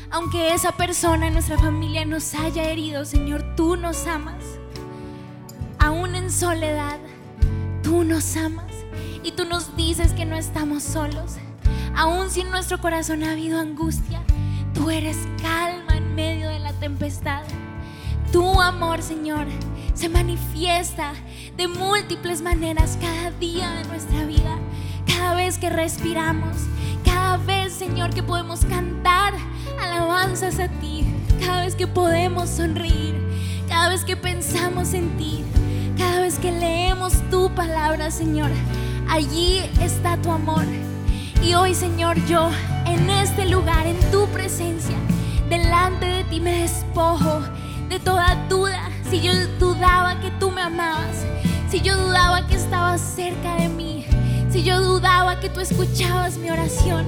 Aunque 0.10 0.54
esa 0.54 0.72
persona 0.72 1.28
en 1.28 1.34
nuestra 1.34 1.58
familia 1.58 2.06
nos 2.06 2.34
haya 2.36 2.64
herido, 2.70 3.06
Señor, 3.06 3.56
tú 3.56 3.76
nos 3.76 4.08
amas. 4.08 4.44
Aún 5.80 6.16
en 6.16 6.32
soledad, 6.32 7.00
tú 7.84 8.04
nos 8.04 8.36
amas. 8.38 8.72
Y 9.24 9.32
tú 9.32 9.46
nos 9.46 9.76
dices 9.76 10.14
que 10.14 10.26
no 10.26 10.36
estamos 10.36 10.84
solos. 10.84 11.38
Aún 11.96 12.30
si 12.30 12.42
en 12.42 12.52
nuestro 12.52 12.80
corazón 12.80 13.24
ha 13.24 13.32
habido 13.32 13.60
angustia, 13.60 14.22
tú 14.74 14.90
eres 14.90 15.18
calma 15.42 15.98
en 15.98 16.16
medio 16.16 16.50
de 16.50 16.60
la 16.60 16.74
tempestad. 16.74 17.44
Tu 18.34 18.60
amor, 18.60 19.04
Señor, 19.04 19.46
se 19.94 20.10
manifiesta 20.10 21.14
de 21.56 21.68
múltiples 21.68 22.42
maneras 22.42 22.98
cada 23.00 23.30
día 23.30 23.70
de 23.74 23.84
nuestra 23.88 24.26
vida. 24.26 24.58
Cada 25.06 25.36
vez 25.36 25.60
que 25.60 25.70
respiramos, 25.70 26.58
cada 27.06 27.38
vez, 27.38 27.74
Señor, 27.74 28.12
que 28.12 28.24
podemos 28.24 28.66
cantar 28.66 29.36
alabanzas 29.80 30.60
a 30.60 30.68
ti, 30.68 31.06
cada 31.46 31.62
vez 31.62 31.76
que 31.76 31.86
podemos 31.86 32.50
sonreír, 32.50 33.14
cada 33.70 33.90
vez 33.90 34.04
que 34.04 34.18
pensamos 34.18 34.96
en 34.96 35.16
ti, 35.16 35.44
cada 35.96 36.22
vez 36.22 36.40
que 36.40 36.52
leemos 36.52 37.14
tu 37.30 37.54
palabra, 37.54 38.10
Señor, 38.10 38.50
allí 39.10 39.60
está 39.80 40.18
tu 40.18 40.32
amor. 40.32 40.66
Y 41.44 41.54
hoy, 41.54 41.76
Señor, 41.76 42.18
yo 42.26 42.50
en 42.88 43.12
este 43.12 43.46
lugar, 43.46 43.86
en 43.86 44.00
tu 44.10 44.26
presencia, 44.30 44.96
delante 45.50 46.08
de 46.08 46.24
ti 46.24 46.40
me 46.40 46.64
despojo 46.64 47.44
de 47.94 48.00
toda 48.00 48.36
duda. 48.50 48.90
Si 49.08 49.22
yo 49.22 49.32
dudaba 49.60 50.20
que 50.20 50.32
tú 50.32 50.50
me 50.50 50.62
amabas, 50.62 51.26
si 51.70 51.80
yo 51.80 51.96
dudaba 51.96 52.48
que 52.48 52.56
estabas 52.56 53.00
cerca 53.00 53.56
de 53.58 53.70
mí, 53.70 54.06
si 54.50 54.64
yo 54.64 54.82
dudaba 54.82 55.40
que 55.40 55.48
tú 55.48 55.60
escuchabas 55.60 56.38
mi 56.38 56.50
oración, 56.50 57.06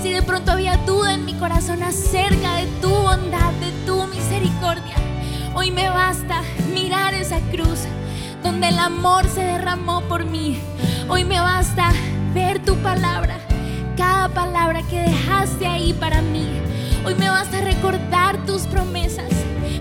si 0.00 0.12
de 0.12 0.22
pronto 0.22 0.52
había 0.52 0.76
duda 0.86 1.14
en 1.14 1.24
mi 1.24 1.34
corazón 1.34 1.82
acerca 1.82 2.54
de 2.54 2.66
tu 2.80 2.90
bondad, 2.90 3.52
de 3.54 3.72
tu 3.84 4.06
misericordia, 4.06 4.94
hoy 5.56 5.72
me 5.72 5.88
basta 5.88 6.42
mirar 6.72 7.12
esa 7.12 7.40
cruz 7.50 7.80
donde 8.44 8.68
el 8.68 8.78
amor 8.78 9.26
se 9.26 9.42
derramó 9.42 10.02
por 10.02 10.24
mí. 10.24 10.60
Hoy 11.08 11.24
me 11.24 11.40
basta 11.40 11.90
ver 12.34 12.64
tu 12.64 12.76
palabra, 12.76 13.36
cada 13.96 14.28
palabra 14.28 14.82
que 14.84 15.00
dejaste 15.00 15.66
ahí 15.66 15.92
para 15.92 16.22
mí. 16.22 16.48
Hoy 17.04 17.16
me 17.16 17.28
basta 17.28 17.60
recordar 17.62 18.46
tus 18.46 18.62
promesas, 18.62 19.32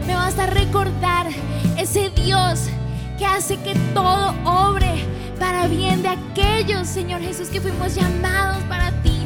me 0.10 0.16
basta 0.16 0.48
recordar 0.48 1.28
ese 1.78 2.10
Dios 2.10 2.62
que 3.20 3.28
hace 3.28 3.58
que 3.58 3.76
todo 3.94 4.34
obre 4.44 5.06
para 5.40 5.68
bien 5.68 6.02
de 6.02 6.10
aquellos, 6.10 6.88
Señor 6.88 7.22
Jesús, 7.22 7.50
que 7.50 7.62
fuimos 7.62 7.94
llamados 7.94 8.58
para 8.64 8.90
ti. 9.04 9.20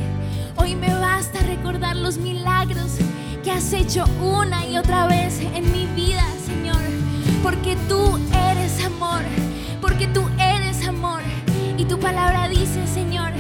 Hoy 0.58 0.76
me 0.76 0.94
basta 0.94 1.40
recordar 1.40 1.96
los 1.96 2.18
milagros 2.18 2.98
que 3.46 3.52
has 3.52 3.72
hecho 3.72 4.04
una 4.22 4.66
y 4.66 4.78
otra 4.78 5.08
vez 5.08 5.40
en 5.56 5.72
mi 5.72 5.86
vida, 5.96 6.26
Señor. 6.46 6.82
Porque 7.42 7.78
tú 7.88 8.20
eres 8.50 8.84
amor, 8.84 9.22
porque 9.80 10.08
tú 10.08 10.28
eres 10.38 10.86
amor. 10.86 11.22
Y 11.78 11.86
tu 11.86 11.98
palabra 11.98 12.50
dice, 12.50 12.86
Señor, 12.94 13.32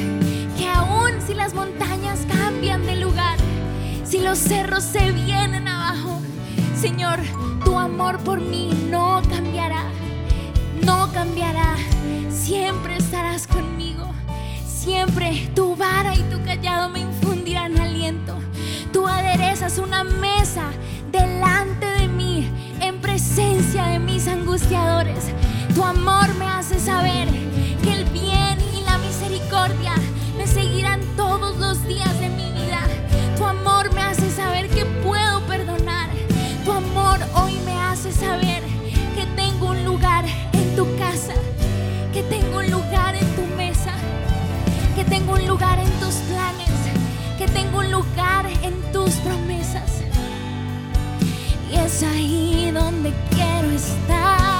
que 0.58 0.70
aún 0.70 1.12
si 1.28 1.34
las 1.34 1.54
montañas 1.54 2.26
cambian 2.26 2.86
de 2.86 2.96
lugar, 2.96 3.38
si 4.06 4.20
los 4.20 4.38
cerros 4.38 4.86
se 4.86 5.12
vienen 5.12 5.68
abajo, 5.68 6.13
Señor, 6.84 7.20
tu 7.64 7.80
amor 7.80 8.18
por 8.26 8.42
mí 8.42 8.70
no 8.92 9.22
cambiará, 9.30 9.86
no 10.84 11.10
cambiará. 11.14 11.78
Siempre 12.30 12.98
estarás 12.98 13.48
conmigo. 13.48 14.04
Siempre 14.68 15.50
tu 15.56 15.78
vara 15.78 16.14
y 16.14 16.22
tu 16.24 16.44
callado 16.44 16.90
me 16.90 17.00
infundirán 17.00 17.80
aliento. 17.80 18.36
Tú 18.92 19.08
aderezas 19.08 19.78
una 19.78 20.04
mesa 20.04 20.72
delante 21.10 21.86
de 21.86 22.10
mí 22.10 22.52
en 22.82 23.00
presencia 23.00 23.86
de 23.86 24.00
mis 24.00 24.28
angustiadores. 24.28 25.32
Tu 25.74 25.82
amor 25.82 26.36
me 26.36 26.48
hace 26.48 26.82
saber 26.82 27.30
que 27.82 27.94
el 27.94 28.04
bien 28.10 28.58
y 28.78 28.84
la 28.84 28.98
misericordia 28.98 29.94
me 30.38 30.46
seguirán 30.46 31.00
todos 31.16 31.56
los 31.60 31.88
días 31.88 32.20
de 32.20 32.28
mi 32.28 32.52
vida. 32.52 32.82
Tu 33.38 33.46
amor 33.46 33.94
me 33.94 34.02
hace 34.02 34.30
saber 34.30 34.68
que 34.68 34.84
puedo 34.84 35.23
saber 38.26 38.64
que 39.16 39.26
tengo 39.36 39.72
un 39.72 39.84
lugar 39.84 40.26
en 40.54 40.76
tu 40.76 40.86
casa, 40.98 41.36
que 42.14 42.24
tengo 42.24 42.58
un 42.60 42.72
lugar 42.72 43.16
en 43.16 43.28
tu 43.36 43.44
mesa 43.56 43.94
que 44.96 45.04
tengo 45.06 45.34
un 45.34 45.48
lugar 45.48 45.80
en 45.80 45.90
tus 46.00 46.16
planes, 46.30 46.70
que 47.38 47.48
tengo 47.48 47.80
un 47.80 47.92
lugar 47.92 48.46
en 48.62 48.74
tus 48.92 49.12
promesas. 49.16 49.90
Y 51.72 51.76
es 51.76 52.04
ahí 52.04 52.72
donde 52.72 53.12
quiero 53.32 53.72
estar, 53.72 54.53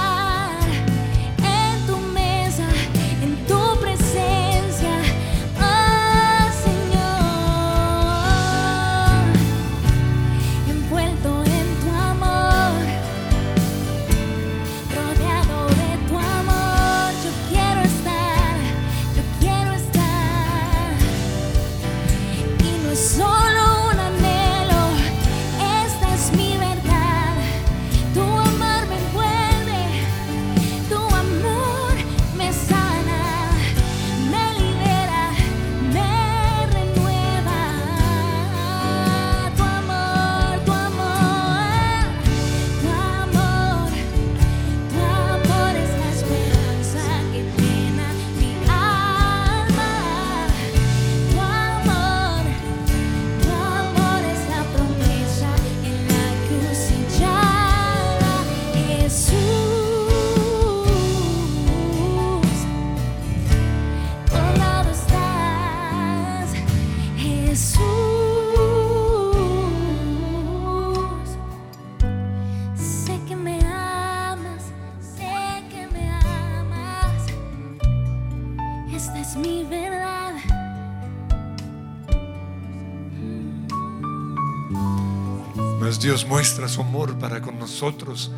Dios 86.14 86.28
muestra 86.28 86.68
su 86.68 86.80
amor 86.80 87.18
para 87.18 87.40
con 87.40 87.58
nosotros 87.58 88.30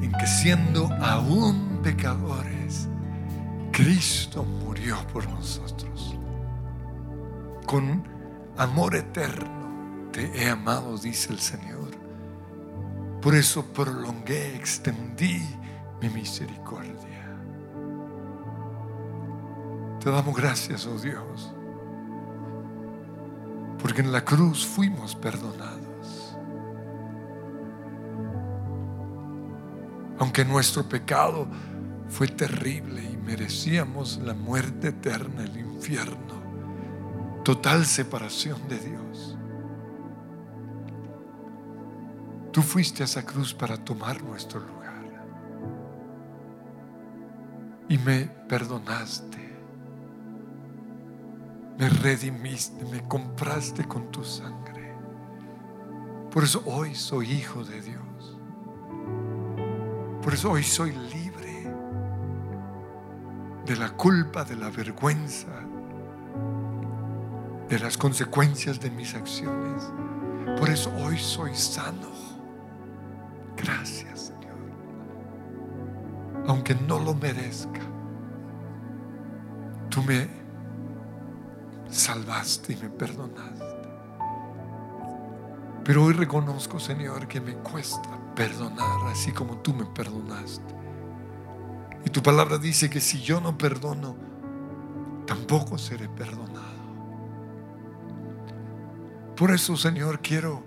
en 0.00 0.12
que 0.12 0.26
siendo 0.28 0.88
aún 1.02 1.80
pecadores, 1.82 2.86
Cristo 3.72 4.44
murió 4.44 4.96
por 5.12 5.28
nosotros. 5.28 6.14
Con 7.66 8.04
amor 8.56 8.94
eterno 8.94 10.08
te 10.12 10.40
he 10.40 10.48
amado, 10.48 10.96
dice 10.98 11.32
el 11.32 11.40
Señor. 11.40 11.90
Por 13.20 13.34
eso 13.34 13.64
prolongué, 13.74 14.54
extendí 14.54 15.42
mi 16.00 16.08
misericordia. 16.08 17.26
Te 19.98 20.10
damos 20.10 20.36
gracias, 20.36 20.86
oh 20.86 20.96
Dios, 20.96 21.52
porque 23.82 24.02
en 24.02 24.12
la 24.12 24.24
cruz 24.24 24.64
fuimos 24.64 25.16
perdonados. 25.16 25.85
Aunque 30.18 30.44
nuestro 30.44 30.88
pecado 30.88 31.46
fue 32.08 32.28
terrible 32.28 33.02
y 33.02 33.16
merecíamos 33.16 34.18
la 34.18 34.34
muerte 34.34 34.88
eterna, 34.88 35.44
el 35.44 35.58
infierno, 35.58 36.42
total 37.44 37.84
separación 37.84 38.66
de 38.68 38.78
Dios. 38.78 39.36
Tú 42.52 42.62
fuiste 42.62 43.02
a 43.02 43.06
esa 43.06 43.24
cruz 43.24 43.52
para 43.52 43.76
tomar 43.76 44.22
nuestro 44.22 44.60
lugar 44.60 44.86
y 47.88 47.98
me 47.98 48.26
perdonaste, 48.48 49.38
me 51.78 51.88
redimiste, 51.88 52.84
me 52.86 53.06
compraste 53.06 53.84
con 53.86 54.10
tu 54.10 54.24
sangre. 54.24 54.94
Por 56.30 56.44
eso 56.44 56.62
hoy 56.66 56.94
soy 56.94 57.30
hijo 57.30 57.64
de 57.64 57.80
Dios. 57.80 57.95
Por 60.26 60.34
eso 60.34 60.50
hoy 60.50 60.64
soy 60.64 60.90
libre 60.90 61.72
de 63.64 63.76
la 63.76 63.90
culpa, 63.90 64.42
de 64.42 64.56
la 64.56 64.70
vergüenza, 64.70 65.46
de 67.68 67.78
las 67.78 67.96
consecuencias 67.96 68.80
de 68.80 68.90
mis 68.90 69.14
acciones. 69.14 69.84
Por 70.58 70.68
eso 70.68 70.92
hoy 70.96 71.16
soy 71.16 71.54
sano. 71.54 72.10
Gracias, 73.56 74.32
Señor. 74.32 74.58
Aunque 76.48 76.74
no 76.74 76.98
lo 76.98 77.14
merezca, 77.14 77.82
tú 79.88 80.02
me 80.02 80.28
salvaste 81.88 82.72
y 82.72 82.76
me 82.78 82.90
perdonaste. 82.90 83.64
Pero 85.84 86.02
hoy 86.02 86.14
reconozco, 86.14 86.80
Señor, 86.80 87.28
que 87.28 87.40
me 87.40 87.54
cuesta 87.58 88.25
perdonar 88.36 89.06
así 89.10 89.32
como 89.32 89.56
tú 89.58 89.74
me 89.74 89.86
perdonaste. 89.86 90.74
Y 92.04 92.10
tu 92.10 92.22
palabra 92.22 92.58
dice 92.58 92.88
que 92.88 93.00
si 93.00 93.20
yo 93.20 93.40
no 93.40 93.58
perdono, 93.58 94.14
tampoco 95.26 95.76
seré 95.76 96.08
perdonado. 96.08 96.76
Por 99.34 99.50
eso, 99.50 99.76
Señor, 99.76 100.20
quiero 100.20 100.62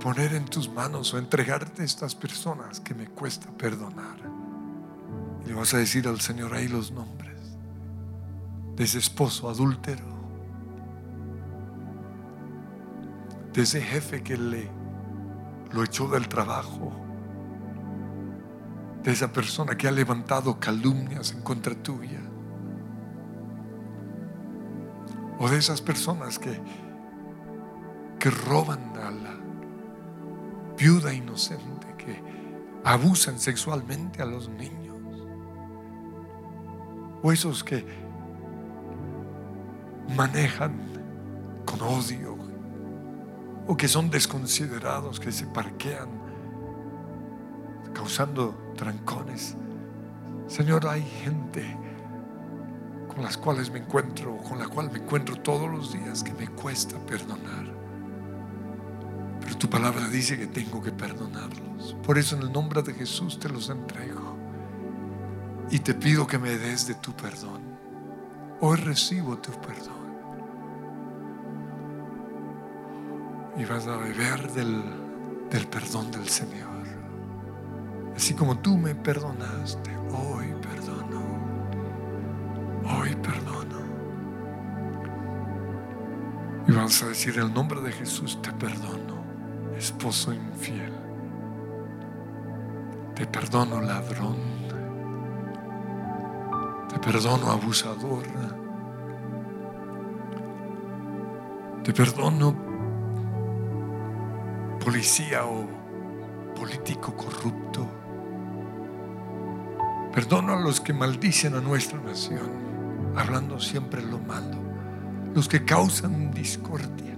poner 0.00 0.34
en 0.34 0.46
tus 0.46 0.68
manos 0.72 1.12
o 1.12 1.18
entregarte 1.18 1.82
a 1.82 1.84
estas 1.84 2.14
personas 2.14 2.80
que 2.80 2.94
me 2.94 3.06
cuesta 3.06 3.50
perdonar. 3.50 4.16
Y 5.44 5.48
le 5.48 5.54
vas 5.54 5.74
a 5.74 5.78
decir 5.78 6.08
al 6.08 6.20
Señor 6.20 6.54
ahí 6.54 6.68
los 6.68 6.90
nombres 6.90 7.56
de 8.76 8.84
ese 8.84 8.98
esposo 8.98 9.50
adúltero, 9.50 10.04
de 13.52 13.62
ese 13.62 13.82
jefe 13.82 14.22
que 14.22 14.36
le 14.36 14.81
lo 15.72 15.82
echó 15.82 16.08
del 16.08 16.28
trabajo, 16.28 16.92
de 19.02 19.12
esa 19.12 19.32
persona 19.32 19.76
que 19.76 19.88
ha 19.88 19.90
levantado 19.90 20.60
calumnias 20.60 21.32
en 21.32 21.42
contra 21.42 21.74
tuya, 21.74 22.20
o 25.38 25.48
de 25.48 25.58
esas 25.58 25.80
personas 25.80 26.38
que, 26.38 26.60
que 28.18 28.30
roban 28.30 28.92
a 28.96 29.10
la 29.10 29.36
viuda 30.78 31.12
inocente, 31.12 31.86
que 31.98 32.22
abusan 32.84 33.38
sexualmente 33.38 34.22
a 34.22 34.26
los 34.26 34.48
niños, 34.48 34.96
o 37.22 37.32
esos 37.32 37.64
que 37.64 37.84
manejan 40.16 40.72
con 41.64 41.80
odio 41.82 42.31
o 43.66 43.76
que 43.76 43.88
son 43.88 44.10
desconsiderados, 44.10 45.20
que 45.20 45.32
se 45.32 45.46
parquean 45.46 46.08
causando 47.92 48.72
trancones. 48.76 49.56
Señor, 50.46 50.86
hay 50.86 51.02
gente 51.02 51.76
con 53.14 53.22
las 53.22 53.36
cuales 53.36 53.70
me 53.70 53.78
encuentro, 53.78 54.36
con 54.38 54.58
la 54.58 54.66
cual 54.66 54.90
me 54.90 54.98
encuentro 54.98 55.36
todos 55.36 55.70
los 55.70 55.92
días, 55.92 56.22
que 56.22 56.32
me 56.32 56.48
cuesta 56.48 56.98
perdonar. 57.06 57.72
Pero 59.40 59.58
tu 59.58 59.68
palabra 59.68 60.08
dice 60.08 60.38
que 60.38 60.46
tengo 60.46 60.82
que 60.82 60.92
perdonarlos. 60.92 61.96
Por 62.04 62.18
eso 62.18 62.36
en 62.36 62.42
el 62.42 62.52
nombre 62.52 62.82
de 62.82 62.94
Jesús 62.94 63.38
te 63.38 63.48
los 63.48 63.68
entrego. 63.68 64.36
Y 65.70 65.78
te 65.80 65.94
pido 65.94 66.26
que 66.26 66.38
me 66.38 66.56
des 66.56 66.86
de 66.86 66.94
tu 66.94 67.12
perdón. 67.12 67.62
Hoy 68.60 68.76
recibo 68.76 69.38
tu 69.38 69.52
perdón. 69.60 70.01
Y 73.56 73.64
vas 73.64 73.86
a 73.86 73.96
beber 73.96 74.50
del, 74.52 74.82
del 75.50 75.66
perdón 75.68 76.10
del 76.10 76.28
Señor. 76.28 76.72
Así 78.16 78.34
como 78.34 78.58
tú 78.58 78.76
me 78.76 78.94
perdonaste, 78.94 79.90
hoy 80.10 80.54
perdono. 80.60 81.22
Hoy 82.84 83.14
perdono. 83.16 83.82
Y 86.66 86.72
vas 86.72 87.02
a 87.02 87.08
decir 87.08 87.38
el 87.38 87.52
nombre 87.52 87.80
de 87.80 87.92
Jesús, 87.92 88.40
te 88.40 88.52
perdono, 88.52 89.22
esposo 89.76 90.32
infiel. 90.32 90.92
Te 93.14 93.26
perdono, 93.26 93.80
ladrón. 93.80 94.36
Te 96.88 96.98
perdono, 96.98 97.50
abusador. 97.50 98.24
Te 101.82 101.92
perdono, 101.92 102.54
policía 104.82 105.44
o 105.44 105.64
político 106.56 107.14
corrupto. 107.16 107.86
Perdono 110.12 110.54
a 110.54 110.60
los 110.60 110.80
que 110.80 110.92
maldicen 110.92 111.54
a 111.54 111.60
nuestra 111.60 112.00
nación, 112.00 112.50
hablando 113.16 113.60
siempre 113.60 114.02
lo 114.02 114.18
malo, 114.18 114.58
los 115.34 115.48
que 115.48 115.64
causan 115.64 116.32
discordia. 116.32 117.12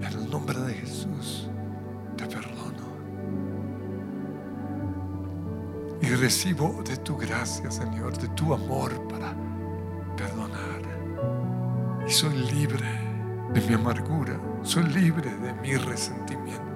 En 0.00 0.04
el 0.04 0.30
nombre 0.30 0.58
de 0.60 0.74
Jesús 0.74 1.48
te 2.16 2.26
perdono. 2.26 2.86
Y 6.00 6.06
recibo 6.14 6.82
de 6.84 6.96
tu 6.98 7.16
gracia, 7.16 7.70
Señor, 7.70 8.16
de 8.16 8.28
tu 8.28 8.54
amor 8.54 8.92
para 9.08 9.34
perdonar. 10.16 10.82
Y 12.06 12.12
soy 12.12 12.36
libre 12.52 12.86
de 13.52 13.60
mi 13.62 13.74
amargura, 13.74 14.40
soy 14.62 14.84
libre 14.84 15.30
de 15.36 15.52
mi 15.54 15.76
resentimiento. 15.76 16.75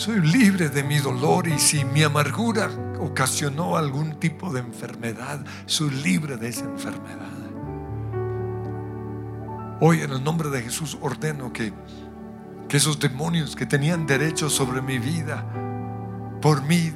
Soy 0.00 0.18
libre 0.22 0.70
de 0.70 0.82
mi 0.82 0.96
dolor 0.96 1.46
y 1.46 1.58
si 1.58 1.84
mi 1.84 2.02
amargura 2.02 2.70
ocasionó 3.00 3.76
algún 3.76 4.18
tipo 4.18 4.50
de 4.50 4.60
enfermedad, 4.60 5.44
soy 5.66 5.90
libre 5.90 6.38
de 6.38 6.48
esa 6.48 6.64
enfermedad. 6.64 7.28
Hoy 9.78 10.00
en 10.00 10.10
el 10.12 10.24
nombre 10.24 10.48
de 10.48 10.62
Jesús 10.62 10.96
ordeno 11.02 11.52
que, 11.52 11.74
que 12.66 12.78
esos 12.78 12.98
demonios 12.98 13.54
que 13.54 13.66
tenían 13.66 14.06
derecho 14.06 14.48
sobre 14.48 14.80
mi 14.80 14.98
vida, 14.98 15.44
por 16.40 16.62
mi 16.62 16.94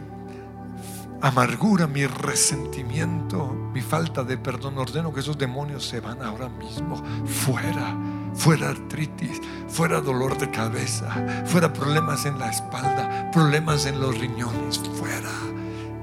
amargura, 1.21 1.87
mi 1.87 2.07
resentimiento, 2.07 3.53
mi 3.75 3.83
falta 3.83 4.25
de 4.25 4.39
perdón, 4.39 4.79
ordeno 4.79 5.13
que 5.13 5.21
esos 5.21 5.37
demonios 5.37 5.87
se 5.87 6.01
van 6.01 6.23
ahora 6.23 6.49
mismo 6.49 7.05
fuera 7.27 8.14
fuera 8.35 8.71
artritis, 8.71 9.41
fuera 9.69 10.01
dolor 10.01 10.37
de 10.39 10.51
cabeza, 10.51 11.45
fuera 11.47 11.73
problemas 11.73 12.27
en 12.27 12.39
la 12.39 12.51
espalda, 12.51 13.31
problemas 13.33 13.87
en 13.87 14.01
los 14.01 14.19
riñones, 14.19 14.79
fuera. 14.95 15.31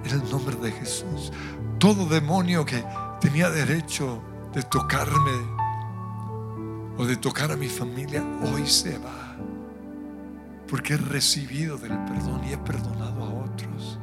En 0.04 0.20
el 0.20 0.32
nombre 0.32 0.56
de 0.56 0.72
Jesús. 0.72 1.32
Todo 1.78 2.06
demonio 2.06 2.66
que 2.66 2.84
tenía 3.20 3.50
derecho 3.50 4.22
de 4.54 4.64
tocarme 4.64 5.32
o 6.98 7.06
de 7.06 7.16
tocar 7.16 7.52
a 7.52 7.56
mi 7.56 7.68
familia, 7.68 8.24
hoy 8.52 8.68
se 8.68 8.98
va. 8.98 9.36
Porque 10.68 10.94
he 10.94 10.98
recibido 10.98 11.78
del 11.78 11.98
perdón 12.06 12.42
y 12.46 12.54
he 12.54 12.58
perdonado 12.58 13.24
a 13.24 13.46
otros. 13.46 14.00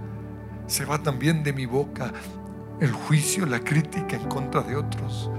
Se 0.66 0.85
va 0.85 1.03
también 1.03 1.43
de 1.43 1.53
mi 1.53 1.66
boca 1.66 2.12
el 2.81 2.93
juicio, 2.93 3.47
la 3.47 3.61
crítica 3.61 4.16
en 4.16 4.29
contra 4.29 4.62
de 4.62 4.76
otros. 4.76 5.31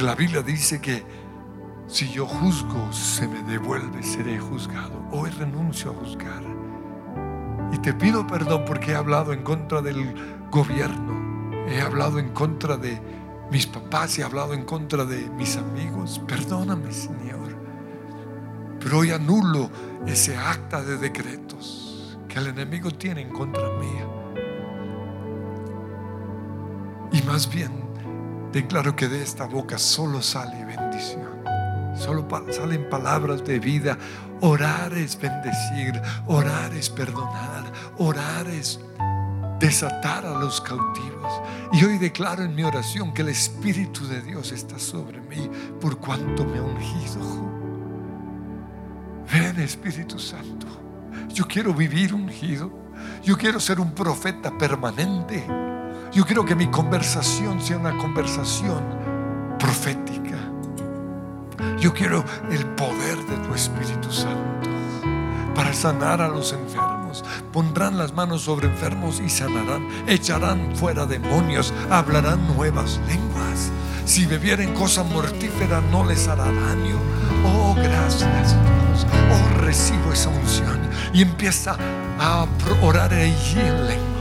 La 0.00 0.14
Biblia 0.14 0.42
dice 0.42 0.80
que 0.80 1.02
si 1.88 2.08
yo 2.12 2.24
juzgo, 2.24 2.92
se 2.92 3.26
me 3.26 3.42
devuelve, 3.42 4.00
seré 4.04 4.38
juzgado. 4.38 5.02
Hoy 5.10 5.28
renuncio 5.30 5.90
a 5.90 5.94
juzgar. 5.94 6.42
Y 7.72 7.78
te 7.78 7.92
pido 7.94 8.24
perdón 8.24 8.64
porque 8.64 8.92
he 8.92 8.94
hablado 8.94 9.32
en 9.32 9.42
contra 9.42 9.82
del 9.82 10.14
gobierno. 10.52 11.66
He 11.66 11.80
hablado 11.80 12.20
en 12.20 12.28
contra 12.28 12.76
de 12.76 13.00
mis 13.50 13.66
papás. 13.66 14.16
He 14.20 14.22
hablado 14.22 14.54
en 14.54 14.64
contra 14.64 15.04
de 15.04 15.28
mis 15.30 15.56
amigos. 15.56 16.20
Perdóname, 16.28 16.92
Señor. 16.92 17.58
Pero 18.78 18.98
hoy 18.98 19.10
anulo 19.10 19.68
ese 20.06 20.36
acta 20.36 20.80
de 20.80 20.96
decretos 20.96 22.16
que 22.28 22.38
el 22.38 22.46
enemigo 22.46 22.92
tiene 22.92 23.22
en 23.22 23.30
contra 23.30 23.68
mía. 23.80 24.06
Y 27.10 27.20
más 27.22 27.50
bien 27.52 27.87
Declaro 28.52 28.96
que 28.96 29.08
de 29.08 29.22
esta 29.22 29.44
boca 29.44 29.78
solo 29.78 30.22
sale 30.22 30.64
bendición. 30.64 31.28
Solo 31.96 32.26
salen 32.50 32.88
palabras 32.88 33.44
de 33.44 33.58
vida. 33.58 33.98
Orar 34.40 34.92
es 34.94 35.18
bendecir. 35.20 36.00
Orar 36.26 36.72
es 36.72 36.88
perdonar. 36.88 37.64
Orar 37.98 38.46
es 38.48 38.80
desatar 39.58 40.24
a 40.24 40.38
los 40.38 40.60
cautivos. 40.60 41.42
Y 41.72 41.84
hoy 41.84 41.98
declaro 41.98 42.42
en 42.42 42.54
mi 42.54 42.62
oración 42.62 43.12
que 43.12 43.22
el 43.22 43.28
Espíritu 43.28 44.06
de 44.06 44.22
Dios 44.22 44.52
está 44.52 44.78
sobre 44.78 45.20
mí 45.20 45.50
por 45.80 45.98
cuanto 45.98 46.44
me 46.44 46.58
ha 46.58 46.62
ungido. 46.62 47.20
Ven 49.30 49.60
Espíritu 49.60 50.18
Santo. 50.18 50.66
Yo 51.34 51.46
quiero 51.46 51.74
vivir 51.74 52.14
ungido. 52.14 52.70
Yo 53.22 53.36
quiero 53.36 53.60
ser 53.60 53.78
un 53.80 53.92
profeta 53.92 54.56
permanente. 54.56 55.44
Yo 56.12 56.24
quiero 56.24 56.44
que 56.44 56.54
mi 56.54 56.68
conversación 56.68 57.60
sea 57.60 57.76
una 57.76 57.96
conversación 57.98 58.82
profética. 59.58 60.38
Yo 61.78 61.92
quiero 61.92 62.24
el 62.50 62.64
poder 62.66 63.18
de 63.26 63.36
tu 63.46 63.54
Espíritu 63.54 64.10
Santo 64.10 64.70
para 65.54 65.74
sanar 65.74 66.22
a 66.22 66.28
los 66.28 66.52
enfermos. 66.52 67.24
Pondrán 67.52 67.98
las 67.98 68.14
manos 68.14 68.42
sobre 68.42 68.68
enfermos 68.68 69.20
y 69.20 69.28
sanarán. 69.28 69.86
Echarán 70.06 70.74
fuera 70.74 71.04
demonios. 71.04 71.74
Hablarán 71.90 72.46
nuevas 72.56 72.98
lenguas. 73.06 73.70
Si 74.06 74.24
bebieren 74.24 74.72
cosa 74.72 75.02
mortífera 75.02 75.82
no 75.90 76.04
les 76.06 76.26
hará 76.26 76.44
daño. 76.44 76.96
Oh, 77.44 77.74
gracias 77.74 78.56
Dios. 78.56 79.06
Oh, 79.30 79.60
recibo 79.60 80.12
esa 80.12 80.30
unción. 80.30 80.78
Y 81.12 81.20
empieza 81.20 81.76
a 82.18 82.46
orar 82.80 83.12
allí 83.12 83.60
en 83.60 83.86
lengua 83.86 84.17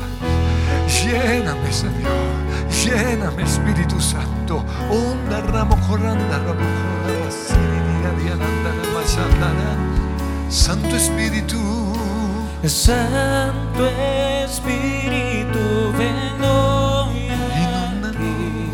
Lléname, 0.88 1.72
Señor. 1.72 2.36
Lléname, 2.84 3.44
Espíritu 3.44 4.00
Santo. 4.00 4.64
Onda 4.90 5.42
ramo 5.42 5.76
coranda 5.88 6.38
ramo 6.40 6.66
coranda, 6.78 7.32
siri, 7.32 7.80
dia, 7.88 8.12
dia, 8.20 8.36
nanda, 8.36 8.72
nama, 8.80 9.02
shandana. 9.06 9.70
Santo 10.50 10.96
Espíritu. 10.96 11.60
Santo 12.66 13.86
Espíritu, 14.46 15.64
ven 15.98 16.42
hoy 16.44 17.30
aquí. 17.30 18.72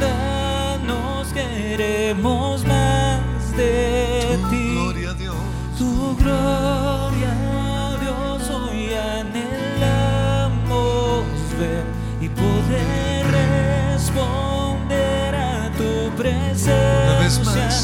Inúndanos, 0.00 1.28
queremos 1.32 2.64
más 2.66 3.56
de 3.56 4.38
Tu 4.42 4.50
ti. 4.50 4.72
gloria 4.74 5.10
a 5.10 5.14
Dios. 5.14 5.36
Tu 5.78 6.16
gloria, 6.16 6.59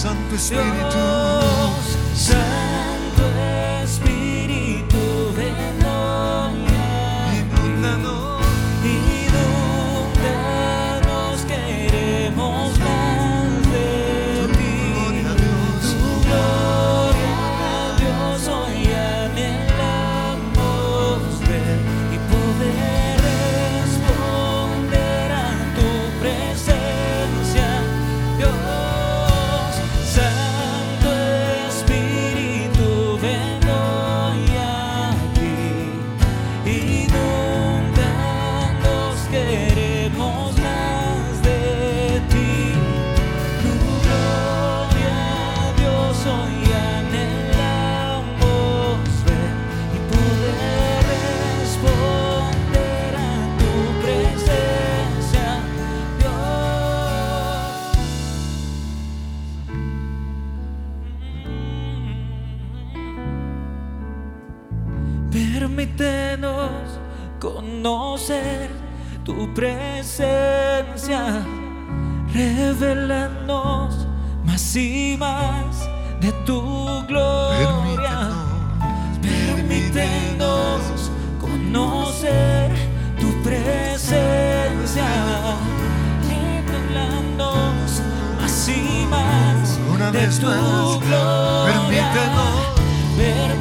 Santo 0.07 0.37
Espíritu. 0.37 1.56
Presencia. 69.57 71.43
Revelanos 72.33 74.07
más 74.45 74.77
y 74.77 75.17
más 75.19 75.89
de 76.21 76.31
tu 76.45 76.61
gloria. 77.07 78.33
Permítenos 79.23 81.11
conocer 81.41 82.71
tu 83.19 83.33
presencia. 83.43 85.09
Revelanos 86.29 88.03
más 88.39 88.69
y 88.69 89.07
más 89.09 89.79
de 90.13 90.27
tu 90.39 91.01
gloria. 91.01 92.13
Permítenos 93.17 93.56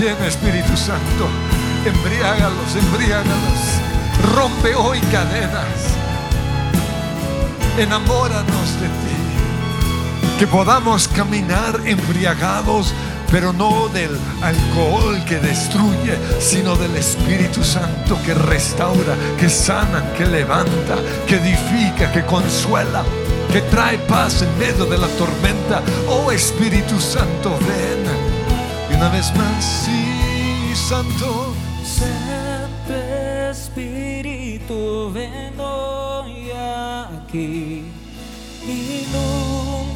llena 0.00 0.26
Espíritu 0.26 0.74
Santo. 0.78 1.28
Embriágalos, 1.84 2.74
embriágalos. 2.74 3.60
Rompe 4.34 4.74
hoy 4.74 4.98
cadenas. 5.12 5.94
Enamóranos 7.78 8.80
de 8.80 8.88
ti. 8.88 10.38
Que 10.38 10.46
podamos 10.46 11.06
caminar 11.06 11.78
embriagados, 11.84 12.94
pero 13.30 13.52
no 13.52 13.88
del 13.88 14.18
alcohol 14.40 15.22
que 15.26 15.38
destruye, 15.38 16.16
sino 16.40 16.76
del 16.76 16.96
Espíritu 16.96 17.62
Santo 17.62 18.18
que 18.24 18.32
restaura, 18.32 19.14
que 19.38 19.50
sana, 19.50 20.02
que 20.16 20.24
levanta, 20.24 20.96
que 21.26 21.36
edifica, 21.36 22.10
que 22.10 22.24
consuela, 22.24 23.04
que 23.52 23.60
trae 23.62 23.98
paz 23.98 24.40
en 24.40 24.58
medio 24.58 24.86
de 24.86 24.96
la 24.96 25.08
tormenta. 25.08 25.82
Oh 26.08 26.32
Espíritu 26.32 26.98
Santo, 26.98 27.58
ven. 27.60 27.99
Una 29.00 29.08
vez 29.08 29.34
más, 29.34 29.64
sí, 29.64 30.74
Santo. 30.74 31.54
Santo 31.82 32.92
Espíritu, 33.50 35.10
ven 35.10 35.58
hoy 35.58 36.50
aquí. 36.52 37.86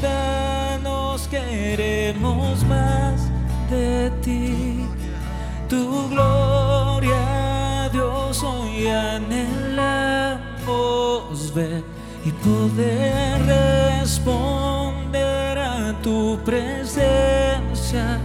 Inúndanos, 0.01 1.29
queremos 1.29 2.65
más 2.65 3.29
de 3.69 4.11
ti. 4.23 4.87
Tu 5.69 6.09
gloria, 6.09 7.91
Dios, 7.93 8.43
hoy 8.43 8.87
anhelamos 8.87 10.33
ver 11.55 11.85
y 12.25 12.31
poder 12.31 13.45
responder 14.01 15.59
a 15.59 15.93
tu 16.01 16.39
presencia. 16.43 18.19